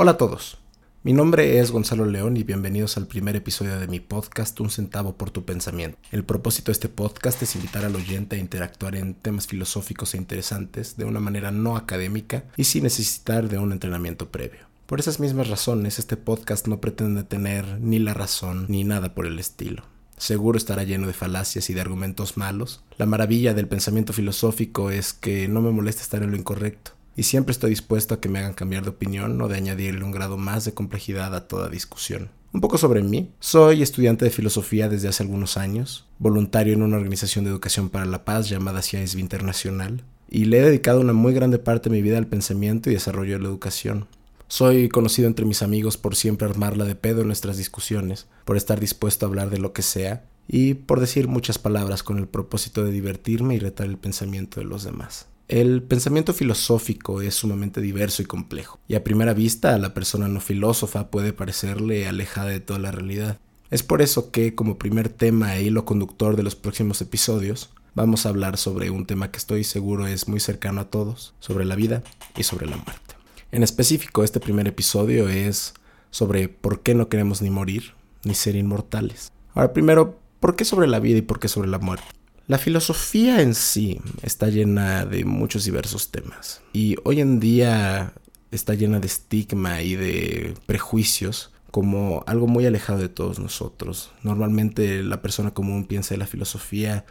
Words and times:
Hola 0.00 0.12
a 0.12 0.16
todos. 0.16 0.58
Mi 1.02 1.12
nombre 1.12 1.58
es 1.58 1.72
Gonzalo 1.72 2.06
León 2.06 2.36
y 2.36 2.44
bienvenidos 2.44 2.96
al 2.96 3.08
primer 3.08 3.34
episodio 3.34 3.80
de 3.80 3.88
mi 3.88 3.98
podcast 3.98 4.60
Un 4.60 4.70
centavo 4.70 5.16
por 5.16 5.32
tu 5.32 5.44
pensamiento. 5.44 5.98
El 6.12 6.22
propósito 6.22 6.66
de 6.66 6.74
este 6.74 6.88
podcast 6.88 7.42
es 7.42 7.56
invitar 7.56 7.84
al 7.84 7.96
oyente 7.96 8.36
a 8.36 8.38
interactuar 8.38 8.94
en 8.94 9.14
temas 9.14 9.48
filosóficos 9.48 10.14
e 10.14 10.18
interesantes 10.18 10.96
de 10.96 11.04
una 11.04 11.18
manera 11.18 11.50
no 11.50 11.76
académica 11.76 12.44
y 12.56 12.62
sin 12.62 12.84
necesitar 12.84 13.48
de 13.48 13.58
un 13.58 13.72
entrenamiento 13.72 14.28
previo. 14.28 14.60
Por 14.86 15.00
esas 15.00 15.18
mismas 15.18 15.48
razones, 15.48 15.98
este 15.98 16.16
podcast 16.16 16.68
no 16.68 16.80
pretende 16.80 17.24
tener 17.24 17.80
ni 17.80 17.98
la 17.98 18.14
razón 18.14 18.66
ni 18.68 18.84
nada 18.84 19.16
por 19.16 19.26
el 19.26 19.40
estilo. 19.40 19.82
Seguro 20.16 20.58
estará 20.58 20.84
lleno 20.84 21.08
de 21.08 21.12
falacias 21.12 21.70
y 21.70 21.74
de 21.74 21.80
argumentos 21.80 22.36
malos. 22.36 22.84
La 22.98 23.06
maravilla 23.06 23.52
del 23.52 23.66
pensamiento 23.66 24.12
filosófico 24.12 24.92
es 24.92 25.12
que 25.12 25.48
no 25.48 25.60
me 25.60 25.72
molesta 25.72 26.02
estar 26.02 26.22
en 26.22 26.30
lo 26.30 26.36
incorrecto 26.36 26.92
y 27.18 27.24
siempre 27.24 27.50
estoy 27.50 27.70
dispuesto 27.70 28.14
a 28.14 28.20
que 28.20 28.28
me 28.28 28.38
hagan 28.38 28.54
cambiar 28.54 28.84
de 28.84 28.90
opinión 28.90 29.42
o 29.42 29.48
de 29.48 29.56
añadirle 29.56 30.04
un 30.04 30.12
grado 30.12 30.36
más 30.36 30.64
de 30.64 30.72
complejidad 30.72 31.34
a 31.34 31.48
toda 31.48 31.68
discusión. 31.68 32.30
Un 32.52 32.60
poco 32.60 32.78
sobre 32.78 33.02
mí. 33.02 33.32
Soy 33.40 33.82
estudiante 33.82 34.24
de 34.24 34.30
filosofía 34.30 34.88
desde 34.88 35.08
hace 35.08 35.24
algunos 35.24 35.56
años, 35.56 36.06
voluntario 36.20 36.74
en 36.74 36.82
una 36.82 36.96
organización 36.96 37.44
de 37.44 37.50
educación 37.50 37.90
para 37.90 38.04
la 38.04 38.24
paz 38.24 38.48
llamada 38.48 38.82
CIASB 38.82 39.18
Internacional, 39.18 40.04
y 40.30 40.44
le 40.44 40.58
he 40.58 40.62
dedicado 40.62 41.00
una 41.00 41.12
muy 41.12 41.34
grande 41.34 41.58
parte 41.58 41.90
de 41.90 41.96
mi 41.96 42.02
vida 42.02 42.18
al 42.18 42.28
pensamiento 42.28 42.88
y 42.88 42.94
desarrollo 42.94 43.34
de 43.34 43.42
la 43.42 43.48
educación. 43.48 44.06
Soy 44.46 44.88
conocido 44.88 45.26
entre 45.26 45.44
mis 45.44 45.62
amigos 45.62 45.96
por 45.96 46.14
siempre 46.14 46.46
armarla 46.46 46.84
de 46.84 46.94
pedo 46.94 47.22
en 47.22 47.26
nuestras 47.26 47.56
discusiones, 47.56 48.28
por 48.44 48.56
estar 48.56 48.78
dispuesto 48.78 49.26
a 49.26 49.28
hablar 49.28 49.50
de 49.50 49.58
lo 49.58 49.72
que 49.72 49.82
sea 49.82 50.24
y 50.46 50.74
por 50.74 51.00
decir 51.00 51.26
muchas 51.26 51.58
palabras 51.58 52.04
con 52.04 52.18
el 52.18 52.28
propósito 52.28 52.84
de 52.84 52.92
divertirme 52.92 53.56
y 53.56 53.58
retar 53.58 53.88
el 53.88 53.98
pensamiento 53.98 54.60
de 54.60 54.66
los 54.66 54.84
demás. 54.84 55.26
El 55.48 55.82
pensamiento 55.82 56.34
filosófico 56.34 57.22
es 57.22 57.34
sumamente 57.34 57.80
diverso 57.80 58.20
y 58.20 58.26
complejo, 58.26 58.78
y 58.86 58.96
a 58.96 59.02
primera 59.02 59.32
vista 59.32 59.74
a 59.74 59.78
la 59.78 59.94
persona 59.94 60.28
no 60.28 60.40
filósofa 60.40 61.10
puede 61.10 61.32
parecerle 61.32 62.06
alejada 62.06 62.50
de 62.50 62.60
toda 62.60 62.78
la 62.78 62.92
realidad. 62.92 63.38
Es 63.70 63.82
por 63.82 64.02
eso 64.02 64.30
que, 64.30 64.54
como 64.54 64.76
primer 64.76 65.08
tema 65.08 65.56
e 65.56 65.62
hilo 65.62 65.86
conductor 65.86 66.36
de 66.36 66.42
los 66.42 66.54
próximos 66.54 67.00
episodios, 67.00 67.70
vamos 67.94 68.26
a 68.26 68.28
hablar 68.28 68.58
sobre 68.58 68.90
un 68.90 69.06
tema 69.06 69.30
que 69.30 69.38
estoy 69.38 69.64
seguro 69.64 70.06
es 70.06 70.28
muy 70.28 70.38
cercano 70.38 70.82
a 70.82 70.90
todos, 70.90 71.32
sobre 71.40 71.64
la 71.64 71.76
vida 71.76 72.02
y 72.36 72.42
sobre 72.42 72.66
la 72.66 72.76
muerte. 72.76 73.14
En 73.50 73.62
específico, 73.62 74.24
este 74.24 74.40
primer 74.40 74.68
episodio 74.68 75.30
es 75.30 75.72
sobre 76.10 76.50
por 76.50 76.82
qué 76.82 76.94
no 76.94 77.08
queremos 77.08 77.40
ni 77.40 77.48
morir, 77.48 77.94
ni 78.22 78.34
ser 78.34 78.54
inmortales. 78.54 79.32
Ahora, 79.54 79.72
primero, 79.72 80.20
¿por 80.40 80.56
qué 80.56 80.66
sobre 80.66 80.88
la 80.88 81.00
vida 81.00 81.16
y 81.16 81.22
por 81.22 81.40
qué 81.40 81.48
sobre 81.48 81.70
la 81.70 81.78
muerte? 81.78 82.17
La 82.48 82.56
filosofía 82.56 83.42
en 83.42 83.54
sí 83.54 84.00
está 84.22 84.48
llena 84.48 85.04
de 85.04 85.26
muchos 85.26 85.66
diversos 85.66 86.10
temas 86.10 86.62
y 86.72 86.96
hoy 87.04 87.20
en 87.20 87.40
día 87.40 88.14
está 88.50 88.72
llena 88.72 89.00
de 89.00 89.06
estigma 89.06 89.82
y 89.82 89.96
de 89.96 90.54
prejuicios 90.64 91.52
como 91.70 92.24
algo 92.26 92.46
muy 92.46 92.64
alejado 92.64 93.00
de 93.00 93.10
todos 93.10 93.38
nosotros. 93.38 94.12
Normalmente 94.22 95.02
la 95.02 95.20
persona 95.20 95.52
común 95.52 95.84
piensa 95.84 96.14
en 96.14 96.20
la 96.20 96.26
filosofía 96.26 97.04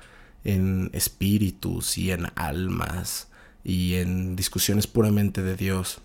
en 0.43 0.89
espíritus 0.93 1.99
y 1.99 2.09
en 2.09 2.25
almas 2.33 3.27
y 3.63 3.93
en 3.93 4.35
discusiones 4.35 4.87
puramente 4.87 5.43
de 5.43 5.55
Dios. 5.55 6.01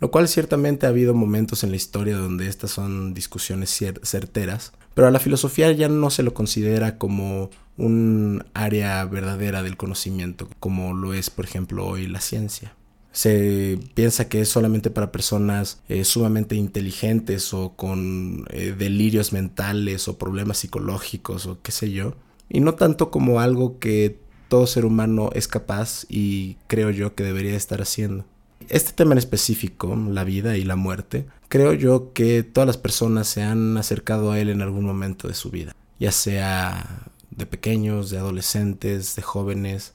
Lo 0.00 0.10
cual 0.10 0.26
ciertamente 0.26 0.86
ha 0.86 0.88
habido 0.88 1.12
momentos 1.12 1.64
en 1.64 1.70
la 1.70 1.76
historia 1.76 2.16
donde 2.16 2.48
estas 2.48 2.70
son 2.70 3.12
discusiones 3.12 3.78
certeras, 4.04 4.72
pero 4.94 5.08
a 5.08 5.10
la 5.10 5.20
filosofía 5.20 5.72
ya 5.72 5.88
no 5.88 6.10
se 6.10 6.22
lo 6.22 6.34
considera 6.34 6.98
como 6.98 7.50
un 7.76 8.44
área 8.54 9.04
verdadera 9.04 9.62
del 9.62 9.76
conocimiento, 9.76 10.48
como 10.60 10.94
lo 10.94 11.14
es, 11.14 11.30
por 11.30 11.44
ejemplo, 11.44 11.86
hoy 11.86 12.06
la 12.06 12.20
ciencia. 12.20 12.74
Se 13.12 13.78
piensa 13.94 14.28
que 14.28 14.40
es 14.40 14.48
solamente 14.48 14.90
para 14.90 15.10
personas 15.10 15.80
eh, 15.88 16.04
sumamente 16.04 16.54
inteligentes 16.54 17.52
o 17.54 17.74
con 17.74 18.44
eh, 18.50 18.74
delirios 18.76 19.32
mentales 19.32 20.06
o 20.06 20.18
problemas 20.18 20.58
psicológicos 20.58 21.46
o 21.46 21.60
qué 21.62 21.72
sé 21.72 21.90
yo, 21.90 22.14
y 22.48 22.60
no 22.60 22.74
tanto 22.74 23.10
como 23.10 23.40
algo 23.40 23.78
que 23.78 24.20
todo 24.48 24.66
ser 24.66 24.84
humano 24.84 25.30
es 25.32 25.48
capaz 25.48 26.04
y 26.08 26.56
creo 26.66 26.90
yo 26.90 27.14
que 27.14 27.22
debería 27.22 27.56
estar 27.56 27.80
haciendo. 27.80 28.24
Este 28.70 28.92
tema 28.92 29.12
en 29.14 29.18
específico, 29.18 29.96
la 29.96 30.22
vida 30.22 30.56
y 30.56 30.62
la 30.62 30.76
muerte, 30.76 31.26
creo 31.48 31.74
yo 31.74 32.12
que 32.12 32.44
todas 32.44 32.68
las 32.68 32.76
personas 32.76 33.26
se 33.26 33.42
han 33.42 33.76
acercado 33.76 34.30
a 34.30 34.38
él 34.38 34.48
en 34.48 34.62
algún 34.62 34.84
momento 34.84 35.26
de 35.26 35.34
su 35.34 35.50
vida, 35.50 35.74
ya 35.98 36.12
sea 36.12 37.08
de 37.30 37.46
pequeños, 37.46 38.10
de 38.10 38.18
adolescentes, 38.18 39.16
de 39.16 39.22
jóvenes 39.22 39.94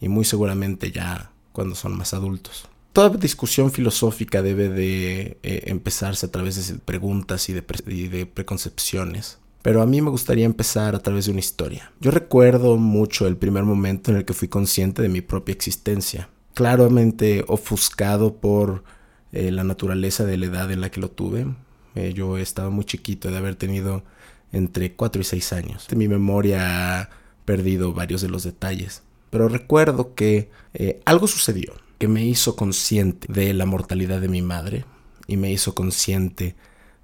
y 0.00 0.08
muy 0.08 0.24
seguramente 0.24 0.90
ya 0.90 1.30
cuando 1.52 1.76
son 1.76 1.96
más 1.96 2.14
adultos. 2.14 2.68
Toda 2.92 3.10
discusión 3.10 3.70
filosófica 3.70 4.42
debe 4.42 4.70
de 4.70 5.38
eh, 5.44 5.62
empezarse 5.66 6.26
a 6.26 6.32
través 6.32 6.66
de 6.66 6.80
preguntas 6.80 7.48
y 7.48 7.52
de, 7.52 7.62
y 7.86 8.08
de 8.08 8.26
preconcepciones. 8.26 9.38
Pero 9.62 9.82
a 9.82 9.86
mí 9.86 10.02
me 10.02 10.10
gustaría 10.10 10.46
empezar 10.46 10.96
a 10.96 11.00
través 11.00 11.26
de 11.26 11.30
una 11.30 11.40
historia. 11.40 11.92
Yo 12.00 12.10
recuerdo 12.10 12.76
mucho 12.76 13.28
el 13.28 13.36
primer 13.36 13.62
momento 13.62 14.10
en 14.10 14.16
el 14.16 14.24
que 14.24 14.34
fui 14.34 14.48
consciente 14.48 15.02
de 15.02 15.08
mi 15.08 15.20
propia 15.20 15.52
existencia, 15.52 16.28
claramente 16.56 17.44
ofuscado 17.48 18.38
por 18.38 18.82
eh, 19.30 19.50
la 19.50 19.62
naturaleza 19.62 20.24
de 20.24 20.38
la 20.38 20.46
edad 20.46 20.72
en 20.72 20.80
la 20.80 20.90
que 20.90 21.02
lo 21.02 21.10
tuve. 21.10 21.46
Eh, 21.94 22.14
yo 22.14 22.38
estaba 22.38 22.70
muy 22.70 22.86
chiquito 22.86 23.30
de 23.30 23.36
haber 23.36 23.56
tenido 23.56 24.04
entre 24.52 24.94
4 24.94 25.20
y 25.20 25.24
6 25.24 25.52
años. 25.52 25.86
Mi 25.94 26.08
memoria 26.08 27.00
ha 27.02 27.10
perdido 27.44 27.92
varios 27.92 28.22
de 28.22 28.30
los 28.30 28.42
detalles, 28.42 29.02
pero 29.28 29.50
recuerdo 29.50 30.14
que 30.14 30.48
eh, 30.72 31.02
algo 31.04 31.26
sucedió 31.26 31.74
que 31.98 32.08
me 32.08 32.24
hizo 32.24 32.56
consciente 32.56 33.30
de 33.30 33.52
la 33.52 33.66
mortalidad 33.66 34.22
de 34.22 34.28
mi 34.28 34.40
madre 34.40 34.86
y 35.26 35.36
me 35.36 35.52
hizo 35.52 35.74
consciente 35.74 36.56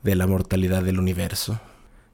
de 0.02 0.16
la 0.16 0.26
mortalidad 0.26 0.82
del 0.82 0.98
universo. 0.98 1.60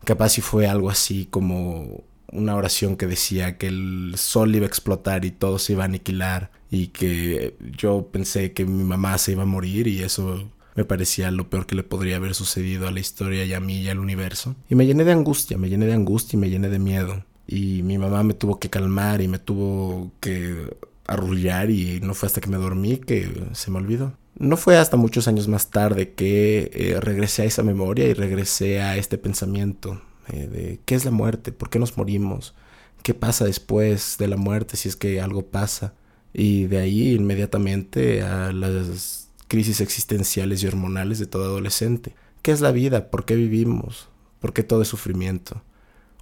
Capaz 0.04 0.30
si 0.30 0.40
fue 0.40 0.66
algo 0.66 0.90
así 0.90 1.26
como 1.30 2.02
una 2.32 2.56
oración 2.56 2.96
que 2.96 3.06
decía 3.06 3.56
que 3.56 3.68
el 3.68 4.14
sol 4.16 4.54
iba 4.54 4.64
a 4.64 4.68
explotar 4.68 5.24
y 5.24 5.30
todo 5.30 5.58
se 5.58 5.72
iba 5.72 5.82
a 5.84 5.86
aniquilar 5.86 6.50
y 6.70 6.88
que 6.88 7.56
yo 7.76 8.08
pensé 8.12 8.52
que 8.52 8.64
mi 8.64 8.84
mamá 8.84 9.16
se 9.18 9.32
iba 9.32 9.42
a 9.42 9.46
morir 9.46 9.86
y 9.86 10.02
eso 10.02 10.50
me 10.74 10.84
parecía 10.84 11.30
lo 11.30 11.50
peor 11.50 11.66
que 11.66 11.74
le 11.74 11.82
podría 11.82 12.16
haber 12.16 12.34
sucedido 12.34 12.86
a 12.86 12.92
la 12.92 13.00
historia 13.00 13.44
y 13.44 13.52
a 13.52 13.60
mí 13.60 13.80
y 13.80 13.88
al 13.88 13.98
universo. 13.98 14.54
Y 14.68 14.74
me 14.74 14.86
llené 14.86 15.04
de 15.04 15.12
angustia, 15.12 15.58
me 15.58 15.68
llené 15.68 15.86
de 15.86 15.94
angustia 15.94 16.36
y 16.36 16.40
me 16.40 16.50
llené 16.50 16.68
de 16.68 16.78
miedo. 16.78 17.24
Y 17.48 17.82
mi 17.82 17.98
mamá 17.98 18.22
me 18.22 18.34
tuvo 18.34 18.60
que 18.60 18.70
calmar 18.70 19.20
y 19.20 19.26
me 19.26 19.38
tuvo 19.38 20.12
que 20.20 20.76
arrullar 21.06 21.70
y 21.70 21.98
no 22.00 22.14
fue 22.14 22.26
hasta 22.26 22.40
que 22.40 22.50
me 22.50 22.58
dormí 22.58 22.98
que 22.98 23.28
se 23.54 23.70
me 23.70 23.78
olvidó. 23.78 24.12
No 24.38 24.56
fue 24.56 24.76
hasta 24.76 24.96
muchos 24.96 25.26
años 25.26 25.48
más 25.48 25.70
tarde 25.70 26.12
que 26.12 26.70
eh, 26.72 27.00
regresé 27.00 27.42
a 27.42 27.46
esa 27.46 27.64
memoria 27.64 28.06
y 28.06 28.12
regresé 28.12 28.80
a 28.80 28.96
este 28.96 29.18
pensamiento 29.18 30.00
eh, 30.32 30.46
de 30.46 30.80
qué 30.84 30.94
es 30.94 31.04
la 31.04 31.10
muerte, 31.10 31.52
por 31.52 31.70
qué 31.70 31.78
nos 31.78 31.96
morimos, 31.96 32.54
qué 33.02 33.14
pasa 33.14 33.44
después 33.44 34.16
de 34.18 34.28
la 34.28 34.36
muerte 34.36 34.76
si 34.76 34.88
es 34.88 34.96
que 34.96 35.20
algo 35.20 35.46
pasa. 35.46 35.94
Y 36.32 36.64
de 36.64 36.78
ahí 36.78 37.14
inmediatamente 37.14 38.22
a 38.22 38.52
las 38.52 39.30
crisis 39.48 39.80
existenciales 39.80 40.62
y 40.62 40.66
hormonales 40.66 41.18
de 41.18 41.26
todo 41.26 41.44
adolescente. 41.44 42.14
¿Qué 42.42 42.52
es 42.52 42.60
la 42.60 42.70
vida? 42.70 43.10
¿Por 43.10 43.24
qué 43.24 43.34
vivimos? 43.34 44.08
¿Por 44.40 44.52
qué 44.52 44.62
todo 44.62 44.82
es 44.82 44.88
sufrimiento? 44.88 45.62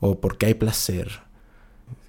¿O 0.00 0.20
por 0.20 0.38
qué 0.38 0.46
hay 0.46 0.54
placer? 0.54 1.20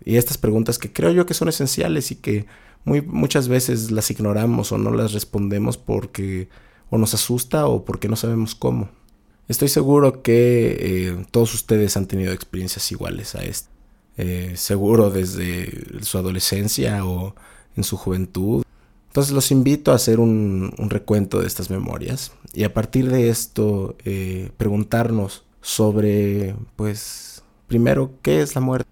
Y 0.06 0.16
estas 0.16 0.38
preguntas 0.38 0.78
que 0.78 0.94
creo 0.94 1.12
yo 1.12 1.26
que 1.26 1.34
son 1.34 1.50
esenciales 1.50 2.12
y 2.12 2.16
que 2.16 2.46
muy, 2.86 3.02
muchas 3.02 3.48
veces 3.48 3.92
las 3.92 4.10
ignoramos 4.12 4.72
o 4.72 4.78
no 4.78 4.92
las 4.92 5.12
respondemos 5.12 5.78
porque 5.78 6.50
o 6.90 6.98
nos 6.98 7.14
asusta 7.14 7.68
o 7.68 7.84
porque 7.84 8.08
no 8.08 8.16
sabemos 8.16 8.56
cómo. 8.56 8.90
Estoy 9.48 9.70
seguro 9.70 10.22
que 10.22 10.78
eh, 10.80 11.26
todos 11.32 11.54
ustedes 11.54 11.96
han 11.98 12.08
tenido 12.08 12.34
experiencias 12.34 12.92
iguales 12.92 13.36
a 13.36 13.44
esta. 13.44 13.70
Eh, 14.18 14.54
seguro 14.56 15.10
desde 15.10 16.04
su 16.04 16.18
adolescencia 16.18 17.06
o 17.06 17.36
en 17.76 17.84
su 17.84 17.98
juventud 17.98 18.64
entonces 19.18 19.34
los 19.34 19.50
invito 19.50 19.92
a 19.92 19.96
hacer 19.96 20.20
un, 20.20 20.72
recuento 20.78 21.42
de 21.42 21.48
estas 21.48 21.72
memorias 21.72 22.34
y 22.54 22.66
a 22.66 22.74
partir 22.76 23.10
de 23.10 23.30
esto 23.30 23.96
eh, 24.06 24.52
preguntarnos 24.58 25.44
sobre, 25.60 26.56
pues, 26.76 27.42
primero, 27.66 28.12
¿qué 28.22 28.44
es 28.44 28.54
la 28.54 28.62
muerte? 28.62 28.88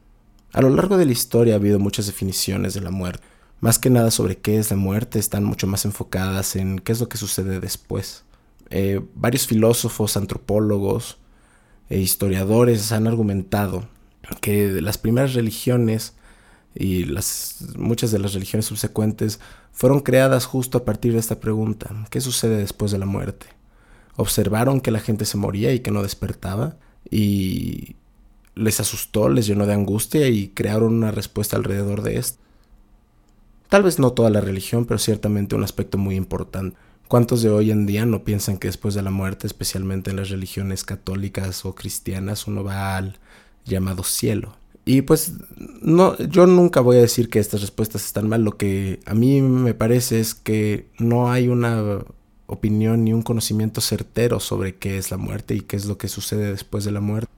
A 0.52 0.62
lo 0.62 0.72
largo 0.72 0.98
de 0.98 1.06
la 1.06 1.12
historia 1.12 1.54
ha 1.54 1.58
habido 1.58 1.78
muchas 1.78 2.08
definiciones 2.08 2.74
de 2.74 2.82
la 2.82 2.90
muerte. 2.90 3.24
Más 3.60 3.78
que 3.78 3.92
nada 3.92 4.10
sobre 4.10 4.40
qué 4.40 4.58
es 4.58 4.72
la 4.72 4.78
muerte 4.78 5.20
están 5.20 5.44
mucho 5.44 5.68
más 5.68 5.86
enfocadas 5.86 6.56
en 6.56 6.80
qué 6.80 6.94
es 6.94 7.00
lo 7.00 7.08
que 7.08 7.18
sucede 7.18 7.60
después. 7.60 8.25
Eh, 8.70 9.02
varios 9.14 9.48
filósofos, 9.48 10.18
antropólogos 10.18 11.18
e 11.90 12.00
historiadores 12.00 12.92
han 12.92 13.08
argumentado 13.08 13.88
que 14.42 14.82
las 14.82 14.98
primeras 14.98 15.34
religiones 15.34 16.14
y 16.74 17.06
las, 17.06 17.66
muchas 17.78 18.12
de 18.12 18.20
las 18.20 18.34
religiones 18.34 18.66
subsecuentes 18.66 19.40
fueron 19.72 20.02
creadas 20.02 20.46
justo 20.46 20.80
a 20.80 20.86
partir 20.86 21.14
de 21.14 21.20
esta 21.20 21.40
pregunta, 21.40 22.08
¿qué 22.10 22.22
sucede 22.22 22.58
después 22.58 22.92
de 22.92 22.98
la 22.98 23.06
muerte? 23.06 23.48
Observaron 24.16 24.82
que 24.82 24.92
la 24.92 25.00
gente 25.00 25.26
se 25.26 25.38
moría 25.38 25.74
y 25.74 25.80
que 25.80 25.92
no 25.92 26.02
despertaba 26.02 26.78
y 27.10 27.96
les 28.56 28.80
asustó, 28.80 29.30
les 29.30 29.46
llenó 29.46 29.66
de 29.66 29.74
angustia 29.74 30.28
y 30.28 30.50
crearon 30.50 30.94
una 30.94 31.12
respuesta 31.12 31.58
alrededor 31.58 32.02
de 32.02 32.18
esto. 32.18 32.40
Tal 33.70 33.84
vez 33.84 34.00
no 34.00 34.14
toda 34.14 34.30
la 34.30 34.42
religión, 34.42 34.86
pero 34.86 34.98
ciertamente 34.98 35.56
un 35.56 35.64
aspecto 35.64 35.98
muy 35.98 36.16
importante. 36.16 36.78
¿Cuántos 37.08 37.44
de 37.44 37.50
hoy 37.50 37.72
en 37.72 37.86
día 37.86 38.06
no 38.06 38.24
piensan 38.24 38.58
que 38.58 38.68
después 38.68 38.96
de 38.96 39.04
la 39.04 39.12
muerte, 39.12 39.46
especialmente 39.46 40.10
en 40.10 40.18
las 40.18 40.30
religiones 40.30 40.84
católicas 40.84 41.64
o 41.66 41.76
cristianas, 41.76 42.48
uno 42.48 42.64
va 42.64 42.98
al 42.98 43.20
llamado 43.66 44.04
cielo? 44.04 44.56
Y 44.86 45.02
pues 45.02 45.34
no, 45.82 46.18
yo 46.18 46.48
nunca 46.48 46.80
voy 46.80 46.98
a 46.98 47.02
decir 47.02 47.30
que 47.30 47.40
estas 47.40 47.62
respuestas 47.62 48.06
están 48.06 48.28
mal. 48.28 48.44
Lo 48.44 48.58
que 48.58 49.00
a 49.06 49.14
mí 49.14 49.42
me 49.42 49.74
parece 49.74 50.20
es 50.20 50.34
que 50.34 50.88
no 51.00 51.32
hay 51.32 51.48
una 51.48 52.04
opinión 52.48 53.04
ni 53.04 53.14
un 53.14 53.24
conocimiento 53.24 53.82
certero 53.82 54.40
sobre 54.40 54.76
qué 54.76 54.98
es 54.98 55.10
la 55.10 55.18
muerte 55.18 55.56
y 55.56 55.62
qué 55.62 55.76
es 55.76 55.86
lo 55.86 55.98
que 55.98 56.08
sucede 56.08 56.52
después 56.52 56.86
de 56.86 56.92
la 56.92 57.02
muerte. 57.02 57.32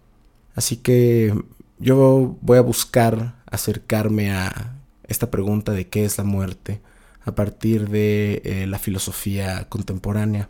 Así 0.55 0.77
que 0.77 1.33
yo 1.79 2.37
voy 2.41 2.57
a 2.57 2.61
buscar 2.61 3.35
acercarme 3.45 4.31
a 4.31 4.75
esta 5.07 5.31
pregunta 5.31 5.71
de 5.71 5.87
qué 5.87 6.03
es 6.03 6.17
la 6.17 6.25
muerte 6.25 6.81
a 7.27 7.35
partir 7.35 7.89
de 7.89 8.41
eh, 8.45 8.67
la 8.67 8.79
filosofía 8.79 9.67
contemporánea 9.67 10.49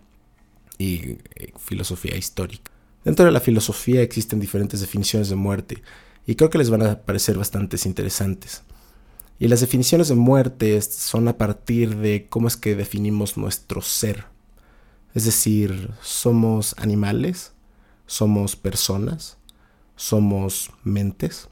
y 0.78 1.18
eh, 1.34 1.52
filosofía 1.58 2.16
histórica. 2.16 2.72
Dentro 3.04 3.26
de 3.26 3.32
la 3.32 3.40
filosofía 3.40 4.04
existen 4.04 4.40
diferentes 4.40 4.80
definiciones 4.80 5.28
de 5.30 5.36
muerte 5.36 5.82
y 6.28 6.36
creo 6.36 6.52
que 6.52 6.60
les 6.60 6.70
van 6.70 6.84
a 6.84 7.00
parecer 7.02 7.36
bastante 7.36 7.78
interesantes. 7.86 8.62
Y 9.40 9.48
las 9.48 9.62
definiciones 9.62 10.10
de 10.10 10.16
muerte 10.16 10.80
son 10.84 11.28
a 11.28 11.38
partir 11.38 11.98
de 11.98 12.28
cómo 12.30 12.48
es 12.48 12.56
que 12.58 12.76
definimos 12.76 13.38
nuestro 13.38 13.82
ser. 13.82 14.26
Es 15.16 15.26
decir, 15.26 15.90
somos 16.04 16.76
animales, 16.78 17.54
somos 18.06 18.56
personas, 18.56 19.38
somos 19.96 20.70
mentes. 20.84 21.50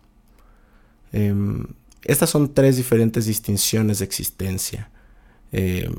Em, 1.11 1.65
estas 2.03 2.29
son 2.29 2.53
tres 2.53 2.77
diferentes 2.77 3.25
distinciones 3.25 3.99
de 3.99 4.05
existencia. 4.05 4.91
Em, 5.51 5.93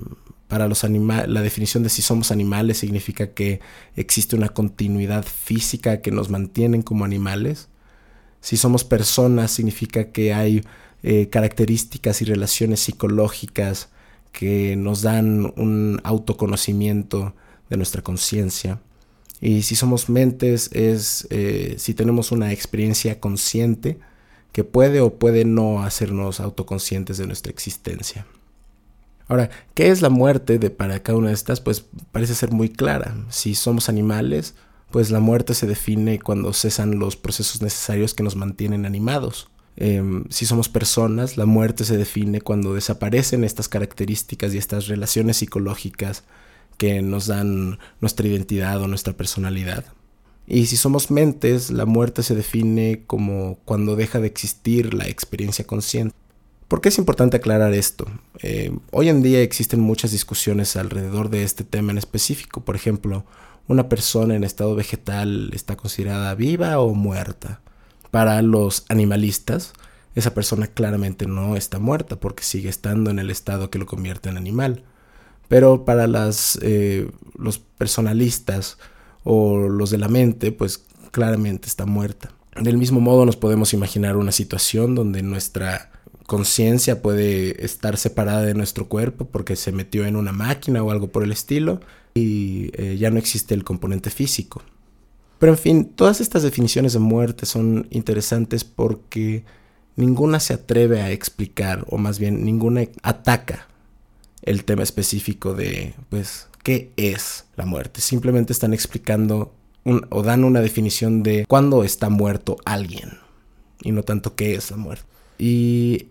para 0.48 0.68
los 0.68 0.84
animales, 0.84 1.28
la 1.28 1.42
definición 1.42 1.82
de 1.82 1.88
si 1.88 2.02
somos 2.02 2.30
animales 2.30 2.78
significa 2.78 3.32
que 3.34 3.60
existe 3.96 4.36
una 4.36 4.48
continuidad 4.50 5.24
física 5.24 6.00
que 6.00 6.12
nos 6.12 6.30
mantienen 6.30 6.82
como 6.82 7.04
animales. 7.04 7.68
Si 8.40 8.56
somos 8.56 8.84
personas, 8.84 9.50
significa 9.50 10.12
que 10.12 10.32
hay 10.34 10.62
eh, 11.02 11.28
características 11.28 12.22
y 12.22 12.24
relaciones 12.26 12.80
psicológicas 12.80 13.88
que 14.32 14.76
nos 14.76 15.02
dan 15.02 15.52
un 15.56 16.00
autoconocimiento 16.04 17.34
de 17.70 17.76
nuestra 17.76 18.02
conciencia. 18.02 18.80
Y 19.40 19.62
si 19.62 19.74
somos 19.76 20.08
mentes, 20.08 20.70
es 20.72 21.26
eh, 21.30 21.74
si 21.78 21.94
tenemos 21.94 22.32
una 22.32 22.52
experiencia 22.52 23.18
consciente 23.20 23.98
que 24.52 24.64
puede 24.64 25.00
o 25.00 25.18
puede 25.18 25.44
no 25.44 25.82
hacernos 25.82 26.40
autoconscientes 26.40 27.18
de 27.18 27.26
nuestra 27.26 27.52
existencia. 27.52 28.26
Ahora, 29.28 29.50
¿qué 29.74 29.90
es 29.90 30.02
la 30.02 30.08
muerte 30.08 30.58
de 30.58 30.70
para 30.70 31.02
cada 31.02 31.18
una 31.18 31.28
de 31.28 31.34
estas? 31.34 31.60
Pues 31.60 31.84
parece 32.12 32.34
ser 32.34 32.52
muy 32.52 32.68
clara. 32.68 33.16
Si 33.28 33.54
somos 33.54 33.88
animales, 33.88 34.54
pues 34.90 35.10
la 35.10 35.20
muerte 35.20 35.54
se 35.54 35.66
define 35.66 36.20
cuando 36.20 36.52
cesan 36.52 36.98
los 36.98 37.16
procesos 37.16 37.60
necesarios 37.60 38.14
que 38.14 38.22
nos 38.22 38.36
mantienen 38.36 38.86
animados. 38.86 39.48
Em, 39.76 40.24
si 40.30 40.46
somos 40.46 40.68
personas, 40.68 41.36
la 41.36 41.44
muerte 41.44 41.84
se 41.84 41.98
define 41.98 42.40
cuando 42.40 42.74
desaparecen 42.74 43.44
estas 43.44 43.68
características 43.68 44.54
y 44.54 44.58
estas 44.58 44.86
relaciones 44.86 45.38
psicológicas 45.38 46.24
que 46.78 47.02
nos 47.02 47.26
dan 47.26 47.78
nuestra 48.00 48.26
identidad 48.26 48.80
o 48.80 48.88
nuestra 48.88 49.14
personalidad. 49.14 49.84
Y 50.46 50.66
si 50.66 50.76
somos 50.76 51.10
mentes, 51.10 51.70
la 51.70 51.86
muerte 51.86 52.22
se 52.22 52.34
define 52.34 53.02
como 53.06 53.58
cuando 53.64 53.96
deja 53.96 54.20
de 54.20 54.28
existir 54.28 54.94
la 54.94 55.08
experiencia 55.08 55.66
consciente. 55.66 56.14
¿Por 56.68 56.80
qué 56.80 56.88
es 56.88 56.98
importante 56.98 57.36
aclarar 57.36 57.72
esto? 57.74 58.06
Em, 58.40 58.80
hoy 58.90 59.08
en 59.08 59.22
día 59.22 59.40
existen 59.40 59.80
muchas 59.80 60.10
discusiones 60.10 60.74
alrededor 60.74 61.30
de 61.30 61.44
este 61.44 61.62
tema 61.62 61.92
en 61.92 61.98
específico. 61.98 62.64
Por 62.64 62.74
ejemplo, 62.74 63.24
una 63.68 63.88
persona 63.88 64.34
en 64.34 64.42
estado 64.42 64.74
vegetal 64.74 65.50
está 65.54 65.76
considerada 65.76 66.34
viva 66.34 66.80
o 66.80 66.92
muerta. 66.92 67.60
Para 68.10 68.42
los 68.42 68.84
animalistas, 68.88 69.74
esa 70.16 70.34
persona 70.34 70.66
claramente 70.66 71.26
no 71.26 71.56
está 71.56 71.78
muerta 71.78 72.16
porque 72.16 72.42
sigue 72.42 72.68
estando 72.68 73.10
en 73.10 73.20
el 73.20 73.30
estado 73.30 73.70
que 73.70 73.78
lo 73.78 73.86
convierte 73.86 74.28
en 74.28 74.36
animal. 74.36 74.82
Pero 75.46 75.84
para 75.84 76.08
eh, 76.62 77.08
los 77.38 77.58
personalistas 77.58 78.78
o 79.22 79.68
los 79.68 79.90
de 79.90 79.98
la 79.98 80.08
mente, 80.08 80.50
pues 80.50 80.84
claramente 81.12 81.68
está 81.68 81.86
muerta. 81.86 82.32
Del 82.60 82.76
mismo 82.76 83.00
modo 83.00 83.24
nos 83.24 83.36
podemos 83.36 83.72
imaginar 83.72 84.16
una 84.16 84.32
situación 84.32 84.96
donde 84.96 85.22
nuestra 85.22 85.92
conciencia 86.26 87.02
puede 87.02 87.64
estar 87.64 87.96
separada 87.96 88.42
de 88.42 88.54
nuestro 88.54 88.88
cuerpo 88.88 89.26
porque 89.26 89.56
se 89.56 89.72
metió 89.72 90.04
en 90.06 90.16
una 90.16 90.32
máquina 90.32 90.82
o 90.82 90.90
algo 90.90 91.08
por 91.08 91.22
el 91.22 91.32
estilo 91.32 91.80
y 92.14 92.70
eh, 92.74 92.96
ya 92.98 93.10
no 93.10 93.18
existe 93.18 93.54
el 93.54 93.64
componente 93.64 94.10
físico. 94.10 94.62
Pero 95.38 95.52
en 95.52 95.58
fin, 95.58 95.84
todas 95.84 96.20
estas 96.20 96.42
definiciones 96.42 96.94
de 96.94 96.98
muerte 96.98 97.46
son 97.46 97.86
interesantes 97.90 98.64
porque 98.64 99.44
ninguna 99.96 100.40
se 100.40 100.54
atreve 100.54 101.02
a 101.02 101.10
explicar, 101.10 101.84
o 101.88 101.98
más 101.98 102.18
bien 102.18 102.44
ninguna 102.44 102.82
ataca 103.02 103.68
el 104.42 104.64
tema 104.64 104.82
específico 104.82 105.54
de, 105.54 105.94
pues, 106.08 106.48
qué 106.62 106.90
es 106.96 107.44
la 107.56 107.66
muerte. 107.66 108.00
Simplemente 108.00 108.52
están 108.52 108.72
explicando 108.72 109.52
o 110.10 110.22
dan 110.22 110.42
una 110.42 110.60
definición 110.60 111.22
de 111.22 111.44
cuándo 111.46 111.84
está 111.84 112.08
muerto 112.08 112.56
alguien 112.64 113.18
y 113.82 113.92
no 113.92 114.02
tanto 114.02 114.34
qué 114.34 114.54
es 114.54 114.70
la 114.70 114.76
muerte. 114.76 115.04
Y 115.38 116.08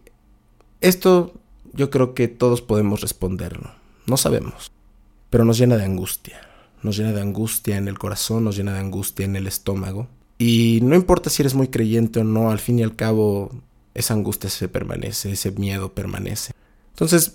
esto 0.87 1.33
yo 1.73 1.89
creo 1.89 2.13
que 2.13 2.27
todos 2.27 2.61
podemos 2.61 3.01
responderlo. 3.01 3.71
No 4.07 4.17
sabemos 4.17 4.71
pero 5.35 5.43
nos 5.43 5.57
llena 5.57 5.75
de 5.75 5.83
angustia. 5.83 6.39
Nos 6.81 6.95
llena 6.95 7.11
de 7.11 7.19
angustia 7.19 7.75
en 7.75 7.89
el 7.89 7.99
corazón, 7.99 8.45
nos 8.45 8.55
llena 8.55 8.73
de 8.73 8.79
angustia 8.79 9.25
en 9.25 9.35
el 9.35 9.47
estómago. 9.47 10.07
Y 10.37 10.79
no 10.81 10.95
importa 10.95 11.29
si 11.29 11.41
eres 11.41 11.55
muy 11.55 11.67
creyente 11.67 12.21
o 12.21 12.23
no, 12.23 12.51
al 12.51 12.59
fin 12.59 12.79
y 12.79 12.83
al 12.83 12.95
cabo 12.95 13.51
esa 13.93 14.13
angustia 14.13 14.49
se 14.49 14.69
permanece, 14.69 15.33
ese 15.33 15.51
miedo 15.51 15.93
permanece. 15.93 16.53
Entonces, 16.91 17.33